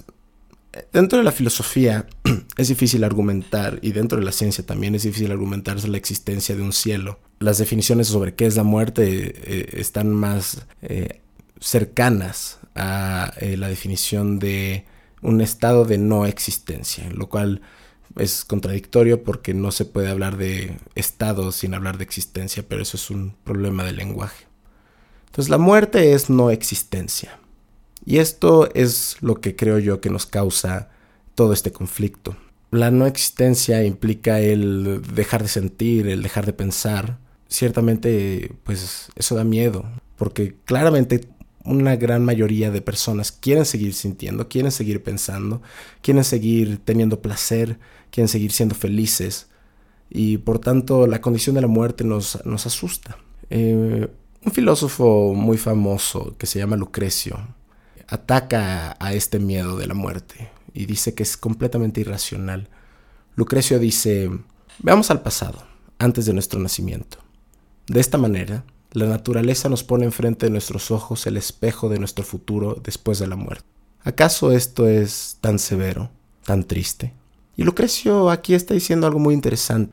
dentro 0.94 1.18
de 1.18 1.24
la 1.24 1.32
filosofía 1.32 2.06
es 2.56 2.68
difícil 2.68 3.04
argumentar, 3.04 3.78
y 3.82 3.92
dentro 3.92 4.18
de 4.18 4.24
la 4.24 4.32
ciencia 4.32 4.64
también 4.64 4.94
es 4.94 5.02
difícil 5.02 5.30
argumentar 5.30 5.86
la 5.86 5.98
existencia 5.98 6.56
de 6.56 6.62
un 6.62 6.72
cielo. 6.72 7.18
Las 7.38 7.58
definiciones 7.58 8.08
sobre 8.08 8.34
qué 8.34 8.46
es 8.46 8.56
la 8.56 8.62
muerte 8.62 9.34
eh, 9.44 9.68
están 9.74 10.10
más 10.10 10.66
eh, 10.80 11.20
cercanas 11.60 12.58
a 12.74 13.32
eh, 13.38 13.56
la 13.56 13.68
definición 13.68 14.38
de 14.38 14.84
un 15.22 15.40
estado 15.40 15.84
de 15.84 15.98
no 15.98 16.26
existencia, 16.26 17.08
lo 17.10 17.28
cual 17.28 17.60
es 18.16 18.44
contradictorio 18.44 19.22
porque 19.22 19.54
no 19.54 19.70
se 19.70 19.84
puede 19.84 20.08
hablar 20.08 20.36
de 20.36 20.78
estado 20.94 21.52
sin 21.52 21.74
hablar 21.74 21.98
de 21.98 22.04
existencia, 22.04 22.64
pero 22.66 22.82
eso 22.82 22.96
es 22.96 23.10
un 23.10 23.34
problema 23.44 23.84
del 23.84 23.96
lenguaje. 23.96 24.46
Entonces 25.26 25.50
la 25.50 25.58
muerte 25.58 26.12
es 26.12 26.28
no 26.30 26.50
existencia. 26.50 27.38
Y 28.04 28.18
esto 28.18 28.68
es 28.74 29.16
lo 29.20 29.40
que 29.40 29.54
creo 29.54 29.78
yo 29.78 30.00
que 30.00 30.10
nos 30.10 30.26
causa 30.26 30.88
todo 31.34 31.52
este 31.52 31.70
conflicto. 31.70 32.36
La 32.70 32.90
no 32.90 33.06
existencia 33.06 33.84
implica 33.84 34.40
el 34.40 35.02
dejar 35.14 35.42
de 35.42 35.48
sentir, 35.48 36.08
el 36.08 36.22
dejar 36.22 36.46
de 36.46 36.52
pensar. 36.52 37.18
Ciertamente, 37.48 38.52
pues 38.64 39.10
eso 39.16 39.34
da 39.34 39.44
miedo, 39.44 39.84
porque 40.16 40.56
claramente 40.64 41.28
una 41.64 41.96
gran 41.96 42.24
mayoría 42.24 42.70
de 42.70 42.80
personas 42.80 43.32
quieren 43.32 43.64
seguir 43.64 43.94
sintiendo, 43.94 44.48
quieren 44.48 44.72
seguir 44.72 45.02
pensando, 45.02 45.62
quieren 46.02 46.24
seguir 46.24 46.78
teniendo 46.84 47.20
placer, 47.20 47.78
quieren 48.10 48.28
seguir 48.28 48.52
siendo 48.52 48.74
felices 48.74 49.48
y 50.08 50.38
por 50.38 50.58
tanto 50.58 51.06
la 51.06 51.20
condición 51.20 51.54
de 51.54 51.62
la 51.62 51.68
muerte 51.68 52.04
nos, 52.04 52.44
nos 52.44 52.66
asusta. 52.66 53.18
Eh, 53.50 54.08
un 54.44 54.52
filósofo 54.52 55.34
muy 55.34 55.58
famoso 55.58 56.34
que 56.38 56.46
se 56.46 56.58
llama 56.58 56.76
Lucrecio 56.76 57.38
ataca 58.08 58.96
a 58.98 59.12
este 59.12 59.38
miedo 59.38 59.76
de 59.76 59.86
la 59.86 59.94
muerte 59.94 60.50
y 60.72 60.86
dice 60.86 61.14
que 61.14 61.22
es 61.22 61.36
completamente 61.36 62.00
irracional. 62.00 62.68
Lucrecio 63.36 63.78
dice, 63.78 64.30
veamos 64.78 65.10
al 65.10 65.22
pasado, 65.22 65.62
antes 65.98 66.26
de 66.26 66.32
nuestro 66.32 66.58
nacimiento. 66.58 67.18
De 67.86 68.00
esta 68.00 68.18
manera, 68.18 68.64
la 68.92 69.06
naturaleza 69.06 69.68
nos 69.68 69.84
pone 69.84 70.04
enfrente 70.04 70.46
de 70.46 70.50
nuestros 70.50 70.90
ojos 70.90 71.26
el 71.26 71.36
espejo 71.36 71.88
de 71.88 71.98
nuestro 71.98 72.24
futuro 72.24 72.80
después 72.82 73.18
de 73.18 73.26
la 73.26 73.36
muerte. 73.36 73.64
¿Acaso 74.02 74.52
esto 74.52 74.88
es 74.88 75.38
tan 75.40 75.58
severo, 75.58 76.10
tan 76.44 76.64
triste? 76.64 77.12
Y 77.56 77.64
Lucrecio 77.64 78.30
aquí 78.30 78.54
está 78.54 78.74
diciendo 78.74 79.06
algo 79.06 79.18
muy 79.18 79.34
interesante. 79.34 79.92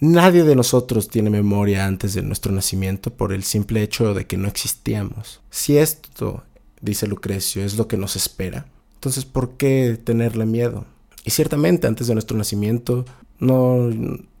Nadie 0.00 0.44
de 0.44 0.56
nosotros 0.56 1.08
tiene 1.08 1.30
memoria 1.30 1.86
antes 1.86 2.14
de 2.14 2.22
nuestro 2.22 2.52
nacimiento 2.52 3.10
por 3.10 3.32
el 3.32 3.42
simple 3.42 3.82
hecho 3.82 4.14
de 4.14 4.26
que 4.26 4.36
no 4.36 4.48
existíamos. 4.48 5.40
Si 5.50 5.78
esto, 5.78 6.44
dice 6.80 7.06
Lucrecio, 7.06 7.64
es 7.64 7.76
lo 7.76 7.88
que 7.88 7.96
nos 7.96 8.16
espera, 8.16 8.66
entonces 8.94 9.24
¿por 9.24 9.56
qué 9.56 9.98
tenerle 10.02 10.46
miedo? 10.46 10.86
Y 11.24 11.30
ciertamente 11.30 11.86
antes 11.86 12.06
de 12.06 12.14
nuestro 12.14 12.36
nacimiento 12.36 13.04
no, 13.38 13.90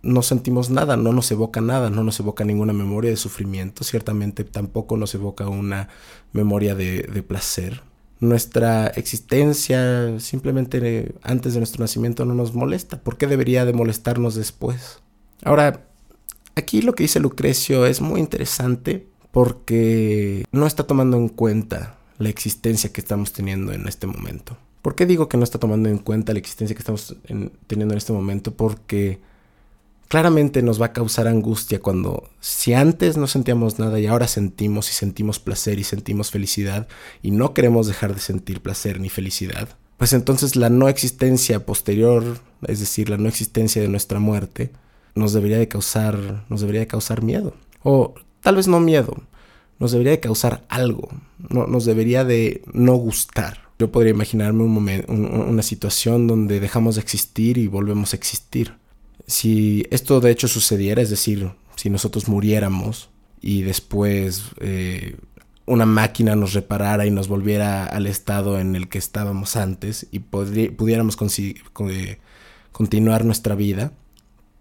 no 0.02 0.22
sentimos 0.22 0.70
nada, 0.70 0.96
no 0.96 1.12
nos 1.12 1.30
evoca 1.30 1.60
nada, 1.60 1.90
no 1.90 2.04
nos 2.04 2.20
evoca 2.20 2.44
ninguna 2.44 2.72
memoria 2.72 3.10
de 3.10 3.16
sufrimiento, 3.16 3.84
ciertamente 3.84 4.44
tampoco 4.44 4.96
nos 4.96 5.14
evoca 5.14 5.48
una 5.48 5.88
memoria 6.32 6.74
de, 6.74 7.24
placer. 7.26 7.82
nuestra 8.20 8.86
existencia 8.88 10.18
simplemente 10.20 11.14
antes 11.22 11.54
de 11.54 11.60
nuestro 11.60 11.82
nacimiento 11.82 12.24
no 12.24 12.34
nos 12.34 12.54
molesta. 12.54 13.00
¿Por 13.00 13.16
qué 13.16 13.26
debería 13.26 13.64
de 13.64 13.72
molestarnos 13.72 14.34
después? 14.34 15.00
Ahora, 15.42 15.86
aquí 16.54 16.82
lo 16.82 16.94
que 16.94 17.04
dice 17.04 17.20
Lucrecio 17.20 17.86
es 17.86 18.00
muy 18.00 18.20
interesante 18.20 19.06
porque 19.30 20.44
no 20.52 20.66
está 20.66 20.86
tomando 20.86 21.16
en 21.16 21.28
cuenta 21.28 21.96
la 22.18 22.28
existencia 22.28 22.92
que 22.92 23.00
estamos 23.00 23.32
teniendo 23.32 23.72
en 23.72 23.88
este 23.88 24.06
momento. 24.06 24.56
¿Por 24.84 24.96
qué 24.96 25.06
digo 25.06 25.30
que 25.30 25.38
no 25.38 25.44
está 25.44 25.58
tomando 25.58 25.88
en 25.88 25.96
cuenta 25.96 26.34
la 26.34 26.40
existencia 26.40 26.76
que 26.76 26.80
estamos 26.80 27.16
teniendo 27.66 27.94
en 27.94 27.96
este 27.96 28.12
momento? 28.12 28.52
Porque 28.52 29.18
claramente 30.08 30.60
nos 30.60 30.78
va 30.78 30.84
a 30.84 30.92
causar 30.92 31.26
angustia 31.26 31.80
cuando 31.80 32.28
si 32.40 32.74
antes 32.74 33.16
no 33.16 33.26
sentíamos 33.26 33.78
nada 33.78 33.98
y 33.98 34.06
ahora 34.06 34.28
sentimos 34.28 34.90
y 34.90 34.92
sentimos 34.92 35.38
placer 35.38 35.78
y 35.78 35.84
sentimos 35.84 36.30
felicidad 36.30 36.86
y 37.22 37.30
no 37.30 37.54
queremos 37.54 37.86
dejar 37.86 38.12
de 38.14 38.20
sentir 38.20 38.60
placer 38.60 39.00
ni 39.00 39.08
felicidad, 39.08 39.70
pues 39.96 40.12
entonces 40.12 40.54
la 40.54 40.68
no 40.68 40.90
existencia 40.90 41.64
posterior, 41.64 42.40
es 42.66 42.78
decir, 42.78 43.08
la 43.08 43.16
no 43.16 43.30
existencia 43.30 43.80
de 43.80 43.88
nuestra 43.88 44.18
muerte, 44.18 44.70
nos 45.14 45.32
debería 45.32 45.56
de 45.56 45.66
causar, 45.66 46.44
nos 46.50 46.60
debería 46.60 46.82
de 46.82 46.88
causar 46.88 47.22
miedo. 47.22 47.54
O 47.82 48.12
tal 48.42 48.56
vez 48.56 48.68
no 48.68 48.80
miedo, 48.80 49.16
nos 49.78 49.92
debería 49.92 50.12
de 50.12 50.20
causar 50.20 50.62
algo, 50.68 51.08
no, 51.38 51.66
nos 51.66 51.86
debería 51.86 52.22
de 52.22 52.62
no 52.74 52.96
gustar. 52.96 53.63
Yo 53.78 53.90
podría 53.90 54.12
imaginarme 54.12 54.62
un 54.62 54.72
momento, 54.72 55.12
una 55.12 55.62
situación 55.62 56.26
donde 56.26 56.60
dejamos 56.60 56.94
de 56.94 57.00
existir 57.00 57.58
y 57.58 57.66
volvemos 57.66 58.12
a 58.12 58.16
existir 58.16 58.74
si 59.26 59.86
esto 59.90 60.20
de 60.20 60.30
hecho 60.30 60.48
sucediera, 60.48 61.02
es 61.02 61.10
decir, 61.10 61.50
si 61.76 61.90
nosotros 61.90 62.28
muriéramos 62.28 63.10
y 63.40 63.62
después 63.62 64.44
eh, 64.60 65.16
una 65.66 65.86
máquina 65.86 66.36
nos 66.36 66.52
reparara 66.52 67.06
y 67.06 67.10
nos 67.10 67.28
volviera 67.28 67.84
al 67.84 68.06
estado 68.06 68.58
en 68.58 68.76
el 68.76 68.88
que 68.88 68.98
estábamos 68.98 69.56
antes 69.56 70.06
y 70.10 70.20
pudiéramos 70.20 71.16
continuar 72.72 73.24
nuestra 73.24 73.54
vida, 73.54 73.92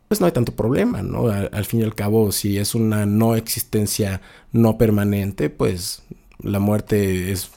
pues 0.08 0.22
no 0.22 0.28
hay 0.28 0.32
tanto 0.32 0.56
problema, 0.56 1.02
¿no? 1.02 1.28
Al, 1.28 1.66
fin 1.66 1.82
y 1.82 1.84
al 1.84 1.96
cabo, 1.96 2.32
si 2.32 2.58
es 2.58 2.76
una 2.76 3.06
no 3.06 3.36
existencia 3.36 4.22
no 4.52 4.78
permanente, 4.78 5.50
pues 5.50 6.04
la 6.44 6.60
muerte 6.60 7.32
es, 7.32 7.50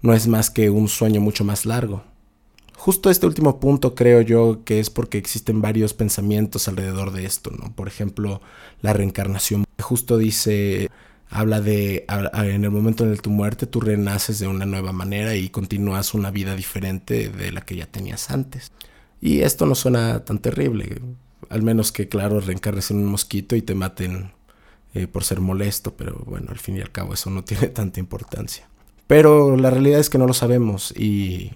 no 0.00 0.14
es 0.14 0.26
más 0.26 0.50
que 0.50 0.70
un 0.70 0.88
sueño 0.88 1.20
mucho 1.20 1.44
más 1.44 1.66
largo. 1.66 2.02
Justo 2.74 3.10
este 3.10 3.26
último 3.26 3.58
punto 3.58 3.96
creo 3.96 4.20
yo 4.20 4.62
que 4.64 4.78
es 4.78 4.88
porque 4.88 5.18
existen 5.18 5.60
varios 5.60 5.94
pensamientos 5.94 6.68
alrededor 6.68 7.12
de 7.12 7.26
esto, 7.26 7.50
¿no? 7.50 7.74
Por 7.74 7.88
ejemplo, 7.88 8.40
la 8.80 8.92
reencarnación. 8.92 9.64
Justo 9.82 10.16
dice, 10.16 10.88
habla 11.28 11.60
de, 11.60 12.06
en 12.34 12.64
el 12.64 12.70
momento 12.70 13.04
de 13.04 13.16
tu 13.16 13.30
muerte 13.30 13.66
tú 13.66 13.80
renaces 13.80 14.38
de 14.38 14.46
una 14.46 14.64
nueva 14.64 14.92
manera 14.92 15.34
y 15.34 15.50
continúas 15.50 16.14
una 16.14 16.30
vida 16.30 16.54
diferente 16.54 17.28
de 17.28 17.50
la 17.50 17.62
que 17.62 17.74
ya 17.74 17.86
tenías 17.86 18.30
antes. 18.30 18.70
Y 19.20 19.40
esto 19.40 19.66
no 19.66 19.74
suena 19.74 20.24
tan 20.24 20.38
terrible, 20.38 21.02
al 21.50 21.62
menos 21.62 21.90
que, 21.90 22.08
claro, 22.08 22.40
reencarnes 22.40 22.92
en 22.92 22.98
un 22.98 23.06
mosquito 23.06 23.56
y 23.56 23.62
te 23.62 23.74
maten 23.74 24.30
eh, 24.98 25.06
por 25.06 25.24
ser 25.24 25.40
molesto, 25.40 25.94
pero 25.96 26.22
bueno, 26.26 26.48
al 26.50 26.58
fin 26.58 26.76
y 26.76 26.80
al 26.80 26.92
cabo 26.92 27.14
eso 27.14 27.30
no 27.30 27.44
tiene 27.44 27.68
tanta 27.68 28.00
importancia. 28.00 28.68
Pero 29.06 29.56
la 29.56 29.70
realidad 29.70 30.00
es 30.00 30.10
que 30.10 30.18
no 30.18 30.26
lo 30.26 30.34
sabemos 30.34 30.92
y 30.96 31.52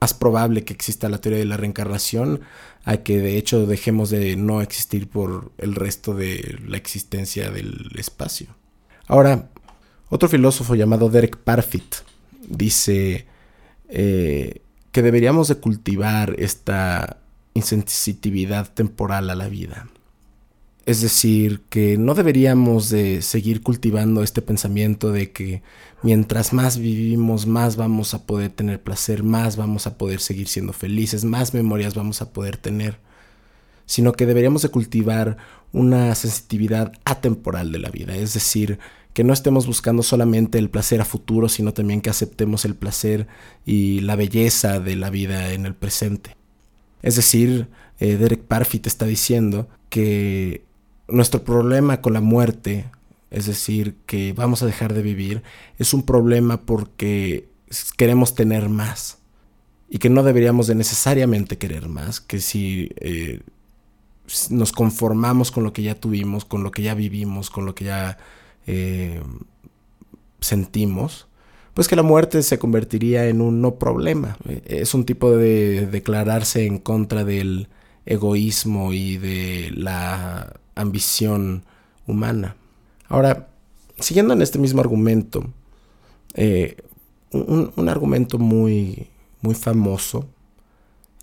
más 0.00 0.14
probable 0.14 0.64
que 0.64 0.72
exista 0.72 1.08
la 1.08 1.20
teoría 1.20 1.38
de 1.38 1.44
la 1.44 1.56
reencarnación 1.56 2.40
a 2.84 2.98
que 2.98 3.18
de 3.18 3.36
hecho 3.36 3.66
dejemos 3.66 4.10
de 4.10 4.34
no 4.36 4.62
existir 4.62 5.08
por 5.08 5.52
el 5.58 5.74
resto 5.74 6.14
de 6.14 6.58
la 6.66 6.78
existencia 6.78 7.50
del 7.50 7.90
espacio. 7.96 8.48
Ahora, 9.06 9.50
otro 10.08 10.28
filósofo 10.28 10.74
llamado 10.74 11.10
Derek 11.10 11.36
Parfit 11.36 11.96
dice 12.48 13.26
eh, 13.88 14.62
que 14.90 15.02
deberíamos 15.02 15.48
de 15.48 15.56
cultivar 15.56 16.34
esta 16.38 17.18
insensitividad 17.54 18.72
temporal 18.72 19.30
a 19.30 19.34
la 19.34 19.48
vida. 19.48 19.88
Es 20.90 21.02
decir, 21.02 21.60
que 21.68 21.96
no 21.96 22.14
deberíamos 22.14 22.90
de 22.90 23.22
seguir 23.22 23.62
cultivando 23.62 24.24
este 24.24 24.42
pensamiento 24.42 25.12
de 25.12 25.30
que 25.30 25.62
mientras 26.02 26.52
más 26.52 26.78
vivimos, 26.78 27.46
más 27.46 27.76
vamos 27.76 28.12
a 28.12 28.26
poder 28.26 28.50
tener 28.50 28.82
placer, 28.82 29.22
más 29.22 29.56
vamos 29.56 29.86
a 29.86 29.96
poder 29.96 30.18
seguir 30.18 30.48
siendo 30.48 30.72
felices, 30.72 31.24
más 31.24 31.54
memorias 31.54 31.94
vamos 31.94 32.22
a 32.22 32.32
poder 32.32 32.56
tener, 32.56 32.98
sino 33.86 34.10
que 34.10 34.26
deberíamos 34.26 34.62
de 34.62 34.70
cultivar 34.70 35.36
una 35.70 36.12
sensitividad 36.16 36.90
atemporal 37.04 37.70
de 37.70 37.78
la 37.78 37.90
vida, 37.90 38.16
es 38.16 38.34
decir, 38.34 38.80
que 39.14 39.22
no 39.22 39.32
estemos 39.32 39.68
buscando 39.68 40.02
solamente 40.02 40.58
el 40.58 40.70
placer 40.70 41.00
a 41.00 41.04
futuro, 41.04 41.48
sino 41.48 41.72
también 41.72 42.00
que 42.00 42.10
aceptemos 42.10 42.64
el 42.64 42.74
placer 42.74 43.28
y 43.64 44.00
la 44.00 44.16
belleza 44.16 44.80
de 44.80 44.96
la 44.96 45.10
vida 45.10 45.52
en 45.52 45.66
el 45.66 45.76
presente. 45.76 46.36
Es 47.00 47.14
decir, 47.14 47.68
eh, 48.00 48.16
Derek 48.16 48.42
Parfit 48.42 48.88
está 48.88 49.06
diciendo 49.06 49.68
que 49.88 50.68
nuestro 51.10 51.42
problema 51.42 52.00
con 52.00 52.12
la 52.12 52.20
muerte, 52.20 52.86
es 53.30 53.46
decir, 53.46 53.96
que 54.06 54.32
vamos 54.32 54.62
a 54.62 54.66
dejar 54.66 54.92
de 54.94 55.02
vivir, 55.02 55.42
es 55.78 55.94
un 55.94 56.04
problema 56.04 56.60
porque 56.60 57.48
queremos 57.96 58.34
tener 58.34 58.68
más 58.68 59.18
y 59.88 59.98
que 59.98 60.10
no 60.10 60.22
deberíamos 60.22 60.66
de 60.66 60.74
necesariamente 60.74 61.58
querer 61.58 61.88
más, 61.88 62.20
que 62.20 62.40
si 62.40 62.90
eh, 62.96 63.40
nos 64.50 64.72
conformamos 64.72 65.50
con 65.50 65.64
lo 65.64 65.72
que 65.72 65.82
ya 65.82 65.94
tuvimos, 65.94 66.44
con 66.44 66.62
lo 66.62 66.70
que 66.70 66.82
ya 66.82 66.94
vivimos, 66.94 67.50
con 67.50 67.66
lo 67.66 67.74
que 67.74 67.86
ya 67.86 68.18
eh, 68.66 69.20
sentimos, 70.40 71.26
pues 71.74 71.88
que 71.88 71.96
la 71.96 72.02
muerte 72.02 72.42
se 72.42 72.58
convertiría 72.58 73.26
en 73.28 73.40
un 73.40 73.60
no 73.60 73.76
problema. 73.76 74.36
Es 74.66 74.94
un 74.94 75.04
tipo 75.04 75.30
de 75.30 75.86
declararse 75.86 76.66
en 76.66 76.78
contra 76.78 77.24
del 77.24 77.68
egoísmo 78.06 78.92
y 78.92 79.18
de 79.18 79.70
la 79.74 80.60
ambición 80.80 81.64
humana. 82.06 82.56
Ahora, 83.08 83.48
siguiendo 83.98 84.34
en 84.34 84.42
este 84.42 84.58
mismo 84.58 84.80
argumento, 84.80 85.44
eh, 86.34 86.76
un, 87.32 87.88
argumento 87.88 88.38
muy, 88.38 89.08
muy 89.40 89.54
famoso 89.54 90.28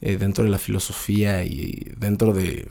eh, 0.02 0.18
dentro 0.18 0.44
de 0.44 0.50
la 0.50 0.60
filosofía 0.60 1.44
y 1.44 1.94
dentro 1.98 2.34
de 2.34 2.68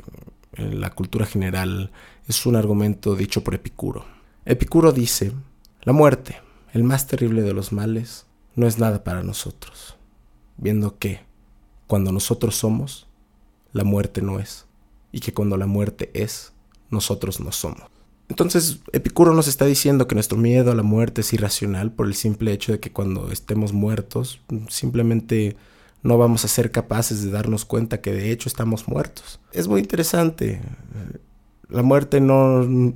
eh, 0.55 0.73
la 0.73 0.91
cultura 0.91 1.27
general 1.27 1.91
es 2.29 2.47
un 2.47 2.57
argumento 2.57 3.15
dicho 3.15 3.43
por 3.43 3.55
Epicuro. 3.55 4.05
Epicuro 4.45 4.93
dice, 4.93 5.33
la 5.83 5.93
muerte, 5.93 6.37
el 6.73 6.85
más 6.85 7.07
terrible 7.07 7.43
de 7.43 7.53
los 7.53 7.73
males, 7.73 8.27
no 8.55 8.67
es 8.67 8.79
nada 8.79 9.05
para 9.05 9.23
nosotros, 9.23 9.97
viendo 10.57 10.99
que 10.99 11.21
cuando 11.87 12.11
nosotros 12.11 12.57
somos, 12.57 13.07
la 13.73 13.85
muerte 13.85 14.23
no 14.23 14.41
es, 14.41 14.67
y 15.13 15.21
que 15.21 15.35
cuando 15.35 15.57
la 15.57 15.67
muerte 15.67 16.11
es, 16.15 16.53
nosotros 16.91 17.41
no 17.41 17.53
somos. 17.53 17.83
Entonces, 18.29 18.81
Epicuro 18.93 19.33
nos 19.35 19.47
está 19.47 19.67
diciendo 19.67 20.09
que 20.09 20.17
nuestro 20.17 20.37
miedo 20.37 20.73
a 20.73 20.75
la 20.75 20.83
muerte 20.83 21.21
es 21.21 21.33
irracional 21.33 21.93
por 21.93 22.07
el 22.07 22.15
simple 22.15 22.53
hecho 22.53 22.73
de 22.73 22.81
que 22.81 22.91
cuando 22.91 23.31
estemos 23.31 23.73
muertos, 23.73 24.41
simplemente 24.69 25.57
no 26.03 26.19
vamos 26.19 26.45
a 26.45 26.49
ser 26.49 26.71
capaces 26.71 27.23
de 27.23 27.31
darnos 27.31 27.65
cuenta 27.65 28.01
que 28.01 28.13
de 28.13 28.33
hecho 28.33 28.49
estamos 28.49 28.89
muertos. 28.89 29.41
Es 29.53 29.69
muy 29.69 29.81
interesante. 29.81 30.61
La 31.69 31.83
muerte 31.83 32.21
no... 32.21 32.95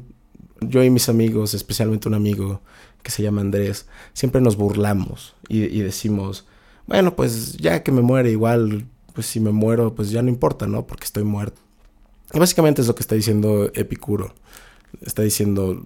Yo 0.62 0.84
y 0.84 0.90
mis 0.90 1.08
amigos, 1.08 1.54
especialmente 1.54 2.06
un 2.06 2.14
amigo 2.14 2.60
que 3.02 3.10
se 3.10 3.22
llama 3.22 3.40
Andrés, 3.40 3.86
siempre 4.12 4.42
nos 4.42 4.56
burlamos 4.56 5.34
y, 5.48 5.80
decimos, 5.80 6.46
bueno, 6.86 7.16
pues 7.16 7.54
ya 7.54 7.82
que 7.82 7.92
me 7.92 8.02
muere 8.02 8.30
igual, 8.30 8.86
pues 9.14 9.26
si 9.26 9.40
me 9.40 9.52
muero, 9.52 9.94
pues 9.94 10.10
ya 10.10 10.20
no 10.20 10.28
importa, 10.28 10.66
¿no? 10.66 10.86
Porque 10.86 11.04
estoy 11.04 11.24
muerto. 11.24 11.60
Básicamente 12.32 12.80
es 12.80 12.88
lo 12.88 12.94
que 12.94 13.02
está 13.02 13.14
diciendo 13.14 13.70
Epicuro. 13.74 14.34
Está 15.02 15.22
diciendo, 15.22 15.82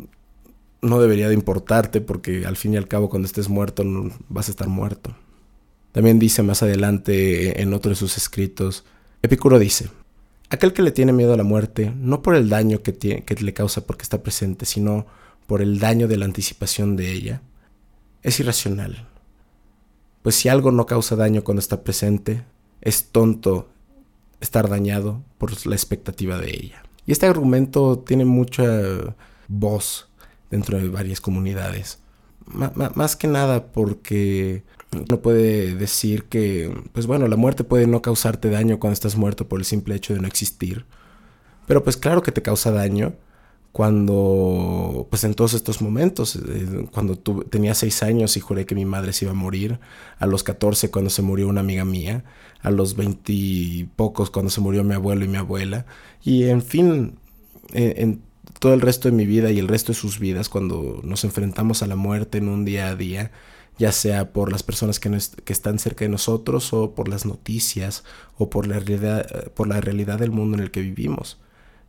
no 0.82 1.00
debería 1.00 1.28
de 1.28 1.34
importarte 1.34 2.00
porque 2.00 2.44
al 2.46 2.56
fin 2.56 2.74
y 2.74 2.76
al 2.76 2.88
cabo 2.88 3.08
cuando 3.08 3.26
estés 3.26 3.48
muerto 3.48 3.84
vas 4.28 4.48
a 4.48 4.50
estar 4.50 4.68
muerto. 4.68 5.14
También 5.92 6.18
dice 6.18 6.42
más 6.42 6.62
adelante 6.62 7.62
en 7.62 7.72
otro 7.72 7.90
de 7.90 7.96
sus 7.96 8.16
escritos, 8.16 8.84
Epicuro 9.22 9.58
dice, 9.58 9.88
aquel 10.50 10.72
que 10.72 10.82
le 10.82 10.90
tiene 10.90 11.12
miedo 11.12 11.32
a 11.32 11.36
la 11.36 11.44
muerte, 11.44 11.92
no 11.96 12.20
por 12.20 12.34
el 12.34 12.48
daño 12.48 12.82
que, 12.82 12.92
que 12.92 13.34
le 13.36 13.54
causa 13.54 13.86
porque 13.86 14.02
está 14.02 14.22
presente, 14.22 14.66
sino 14.66 15.06
por 15.46 15.62
el 15.62 15.78
daño 15.78 16.08
de 16.08 16.16
la 16.16 16.24
anticipación 16.24 16.96
de 16.96 17.12
ella, 17.12 17.42
es 18.22 18.40
irracional. 18.40 19.08
Pues 20.22 20.34
si 20.34 20.48
algo 20.48 20.72
no 20.72 20.86
causa 20.86 21.16
daño 21.16 21.44
cuando 21.44 21.60
está 21.60 21.84
presente, 21.84 22.44
es 22.80 23.10
tonto 23.12 23.68
estar 24.44 24.68
dañado 24.68 25.22
por 25.38 25.66
la 25.66 25.74
expectativa 25.74 26.38
de 26.38 26.50
ella. 26.50 26.82
Y 27.06 27.12
este 27.12 27.26
argumento 27.26 27.98
tiene 27.98 28.24
mucha 28.24 28.64
voz 29.48 30.08
dentro 30.50 30.78
de 30.78 30.88
varias 30.88 31.20
comunidades. 31.20 31.98
más 32.46 33.16
que 33.16 33.26
nada 33.26 33.66
porque 33.66 34.62
uno 34.92 35.20
puede 35.20 35.74
decir 35.74 36.24
que, 36.24 36.72
pues 36.92 37.06
bueno, 37.06 37.28
la 37.28 37.36
muerte 37.36 37.64
puede 37.64 37.86
no 37.86 38.02
causarte 38.02 38.50
daño 38.50 38.78
cuando 38.78 38.94
estás 38.94 39.16
muerto 39.16 39.48
por 39.48 39.58
el 39.58 39.64
simple 39.64 39.94
hecho 39.94 40.14
de 40.14 40.20
no 40.20 40.28
existir. 40.28 40.84
Pero 41.66 41.82
pues 41.82 41.96
claro 41.96 42.22
que 42.22 42.32
te 42.32 42.42
causa 42.42 42.70
daño 42.70 43.14
cuando, 43.74 45.08
pues 45.10 45.24
en 45.24 45.34
todos 45.34 45.52
estos 45.52 45.82
momentos, 45.82 46.36
eh, 46.36 46.86
cuando 46.92 47.18
tenía 47.18 47.74
seis 47.74 48.04
años 48.04 48.36
y 48.36 48.40
juré 48.40 48.66
que 48.66 48.76
mi 48.76 48.84
madre 48.84 49.12
se 49.12 49.24
iba 49.24 49.32
a 49.32 49.34
morir, 49.34 49.80
a 50.20 50.26
los 50.26 50.44
14 50.44 50.92
cuando 50.92 51.10
se 51.10 51.22
murió 51.22 51.48
una 51.48 51.62
amiga 51.62 51.84
mía, 51.84 52.22
a 52.62 52.70
los 52.70 52.94
veintipocos 52.94 54.30
cuando 54.30 54.50
se 54.50 54.60
murió 54.60 54.84
mi 54.84 54.94
abuelo 54.94 55.24
y 55.24 55.28
mi 55.28 55.38
abuela, 55.38 55.86
y 56.22 56.44
en 56.44 56.62
fin, 56.62 57.18
en, 57.72 58.22
todo 58.60 58.74
el 58.74 58.80
resto 58.80 59.08
de 59.08 59.16
mi 59.16 59.26
vida 59.26 59.50
y 59.50 59.58
el 59.58 59.66
resto 59.66 59.90
de 59.90 59.98
sus 59.98 60.20
vidas, 60.20 60.48
cuando 60.48 61.00
nos 61.02 61.24
enfrentamos 61.24 61.82
a 61.82 61.88
la 61.88 61.96
muerte 61.96 62.38
en 62.38 62.48
un 62.48 62.64
día 62.64 62.90
a 62.90 62.94
día, 62.94 63.32
ya 63.76 63.90
sea 63.90 64.32
por 64.32 64.52
las 64.52 64.62
personas 64.62 65.00
que, 65.00 65.10
que 65.44 65.52
están 65.52 65.80
cerca 65.80 66.04
de 66.04 66.10
nosotros 66.10 66.72
o 66.72 66.94
por 66.94 67.08
las 67.08 67.26
noticias 67.26 68.04
o 68.38 68.50
por 68.50 68.68
la, 68.68 68.78
realidad, 68.78 69.50
por 69.54 69.66
la 69.66 69.80
realidad 69.80 70.20
del 70.20 70.30
mundo 70.30 70.58
en 70.58 70.62
el 70.62 70.70
que 70.70 70.80
vivimos. 70.80 71.38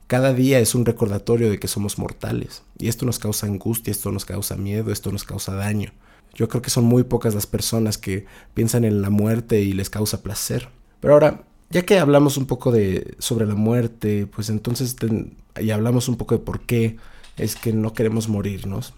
Cada 0.08 0.34
día 0.34 0.60
es 0.60 0.76
un 0.76 0.86
recordatorio 0.86 1.50
de 1.50 1.60
que 1.60 1.68
somos 1.68 1.98
mortales 1.98 2.64
y 2.78 2.90
esto 2.90 3.06
nos 3.06 3.18
causa 3.18 3.48
angustia, 3.48 3.92
esto 3.92 4.12
nos 4.12 4.26
causa 4.26 4.56
miedo, 4.56 4.92
esto 4.92 5.12
nos 5.12 5.24
causa 5.24 5.56
daño. 5.56 5.92
Yo 6.36 6.48
creo 6.48 6.62
que 6.62 6.70
son 6.70 6.84
muy 6.84 7.04
pocas 7.04 7.34
las 7.34 7.48
personas 7.48 7.98
que 7.98 8.26
piensan 8.54 8.84
en 8.84 9.02
la 9.02 9.10
muerte 9.10 9.62
y 9.62 9.74
les 9.74 9.90
causa 9.90 10.22
placer. 10.22 10.70
Pero 11.00 11.14
ahora, 11.14 11.44
ya 11.70 11.84
que 11.84 11.98
hablamos 11.98 12.38
un 12.38 12.46
poco 12.46 12.72
de 12.72 13.16
sobre 13.20 13.48
la 13.48 13.56
muerte, 13.56 14.28
pues 14.28 14.50
entonces 14.50 14.96
y 15.60 15.72
hablamos 15.72 16.08
un 16.08 16.18
poco 16.18 16.36
de 16.36 16.44
por 16.44 16.62
qué 16.62 16.98
es 17.38 17.56
que 17.56 17.74
no 17.74 17.94
queremos 17.94 18.28
morirnos. 18.28 18.94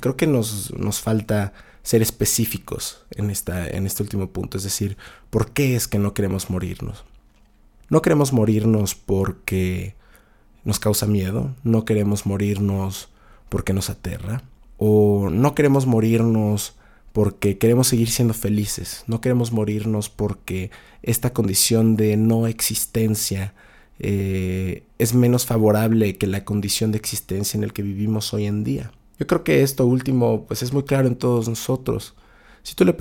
Creo 0.00 0.16
que 0.16 0.26
nos, 0.26 0.72
nos 0.74 1.00
falta 1.00 1.52
ser 1.82 2.02
específicos 2.02 3.04
en, 3.12 3.30
esta, 3.30 3.66
en 3.68 3.86
este 3.86 4.02
último 4.02 4.30
punto, 4.30 4.58
es 4.58 4.64
decir, 4.64 4.96
¿por 5.30 5.52
qué 5.52 5.76
es 5.76 5.88
que 5.88 5.98
no 5.98 6.12
queremos 6.12 6.50
morirnos? 6.50 7.04
No 7.88 8.02
queremos 8.02 8.32
morirnos 8.32 8.94
porque 8.94 9.94
nos 10.68 10.78
causa 10.78 11.06
miedo, 11.06 11.54
no 11.64 11.86
queremos 11.86 12.26
morirnos 12.26 13.08
porque 13.48 13.72
nos 13.72 13.88
aterra, 13.88 14.42
o 14.76 15.30
no 15.30 15.54
queremos 15.54 15.86
morirnos 15.86 16.76
porque 17.14 17.56
queremos 17.56 17.88
seguir 17.88 18.10
siendo 18.10 18.34
felices, 18.34 19.02
no 19.06 19.22
queremos 19.22 19.50
morirnos 19.50 20.10
porque 20.10 20.70
esta 21.02 21.32
condición 21.32 21.96
de 21.96 22.18
no 22.18 22.46
existencia 22.46 23.54
eh, 23.98 24.82
es 24.98 25.14
menos 25.14 25.46
favorable 25.46 26.18
que 26.18 26.26
la 26.26 26.44
condición 26.44 26.92
de 26.92 26.98
existencia 26.98 27.56
en 27.56 27.66
la 27.66 27.72
que 27.72 27.82
vivimos 27.82 28.34
hoy 28.34 28.44
en 28.44 28.62
día. 28.62 28.92
Yo 29.18 29.26
creo 29.26 29.44
que 29.44 29.62
esto 29.62 29.86
último 29.86 30.44
pues 30.46 30.62
es 30.62 30.74
muy 30.74 30.82
claro 30.82 31.08
en 31.08 31.16
todos 31.16 31.48
nosotros. 31.48 32.14
Si 32.62 32.74
tú, 32.74 32.84
le 32.84 32.94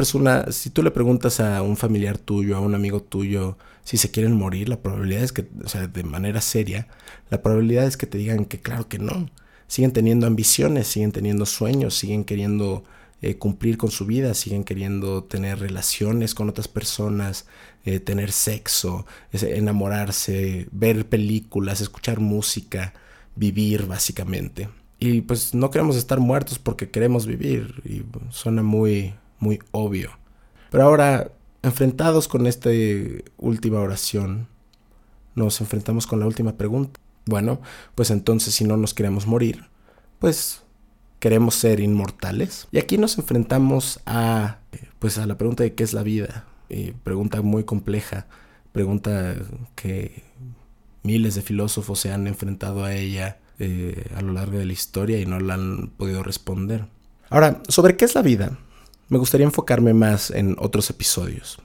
si 0.52 0.70
tú 0.70 0.84
le 0.84 0.92
preguntas 0.92 1.40
a 1.40 1.62
un 1.62 1.78
familiar 1.78 2.18
tuyo, 2.18 2.56
a 2.56 2.60
un 2.60 2.76
amigo 2.76 3.02
tuyo, 3.02 3.58
si 3.84 3.98
se 3.98 4.12
quieren 4.12 4.36
morir, 4.36 4.70
la 4.70 4.82
probabilidad 4.82 5.24
es 5.24 5.32
que, 5.32 5.48
o 5.64 5.70
sea, 5.70 5.88
de 5.88 6.04
manera 6.04 6.42
seria, 6.42 6.88
la 7.30 7.42
probabilidad 7.42 7.86
es 7.86 7.98
que 7.98 8.08
te 8.08 8.18
digan 8.18 8.46
que 8.46 8.60
claro 8.60 8.88
que 8.88 9.00
no. 9.00 9.30
Siguen 9.68 9.92
teniendo 9.92 10.28
ambiciones, 10.28 10.88
siguen 10.88 11.12
teniendo 11.12 11.46
sueños, 11.46 11.96
siguen 11.96 12.24
queriendo 12.24 12.84
eh, 13.22 13.38
cumplir 13.38 13.78
con 13.78 13.90
su 13.90 14.06
vida, 14.06 14.34
siguen 14.34 14.64
queriendo 14.64 15.24
tener 15.24 15.60
relaciones 15.60 16.36
con 16.36 16.50
otras 16.50 16.68
personas, 16.68 17.48
eh, 17.84 18.00
tener 18.00 18.32
sexo, 18.32 19.06
enamorarse, 19.32 20.68
ver 20.72 21.08
películas, 21.08 21.82
escuchar 21.82 22.20
música, 22.20 22.94
vivir 23.36 23.88
básicamente. 23.88 24.70
Y 25.00 25.22
pues 25.22 25.54
no 25.54 25.72
queremos 25.72 25.96
estar 25.96 26.20
muertos 26.20 26.60
porque 26.60 26.90
queremos 26.90 27.26
vivir 27.26 27.82
y 27.86 28.04
suena 28.32 28.64
muy, 28.64 29.14
muy 29.40 29.60
obvio. 29.72 30.12
Pero 30.70 30.84
ahora 30.84 31.32
Enfrentados 31.68 32.30
con 32.30 32.48
esta 32.48 32.70
última 33.38 33.80
oración, 33.80 34.48
nos 35.36 35.60
enfrentamos 35.60 36.08
con 36.08 36.20
la 36.20 36.26
última 36.26 36.56
pregunta. 36.56 37.00
Bueno, 37.26 37.62
pues 37.94 38.10
entonces 38.10 38.54
si 38.54 38.64
no 38.64 38.78
nos 38.78 38.94
queremos 38.94 39.28
morir, 39.28 39.66
pues 40.20 40.62
queremos 41.20 41.56
ser 41.56 41.82
inmortales. 41.82 42.68
Y 42.72 42.78
aquí 42.78 42.98
nos 42.98 43.18
enfrentamos 43.18 44.00
a 44.06 44.60
pues 45.00 45.18
a 45.18 45.26
la 45.26 45.38
pregunta 45.38 45.64
de 45.64 45.74
qué 45.74 45.84
es 45.84 45.94
la 45.94 46.04
vida. 46.04 46.46
Y 46.70 46.92
pregunta 46.92 47.42
muy 47.42 47.66
compleja, 47.66 48.28
pregunta 48.72 49.36
que 49.76 50.24
miles 51.04 51.36
de 51.36 51.42
filósofos 51.42 52.00
se 52.00 52.14
han 52.14 52.28
enfrentado 52.28 52.86
a 52.86 52.94
ella 52.94 53.40
eh, 53.60 54.10
a 54.16 54.22
lo 54.22 54.32
largo 54.32 54.58
de 54.58 54.66
la 54.66 54.74
historia 54.74 55.20
y 55.20 55.26
no 55.26 55.40
la 55.40 55.56
han 55.56 55.90
podido 55.98 56.24
responder. 56.24 56.86
Ahora, 57.30 57.62
sobre 57.68 57.98
qué 57.98 58.06
es 58.06 58.16
la 58.16 58.22
vida, 58.22 58.58
me 59.10 59.18
gustaría 59.18 59.46
enfocarme 59.46 59.94
más 59.94 60.32
en 60.32 60.56
otros 60.60 60.90
episodios. 60.90 61.60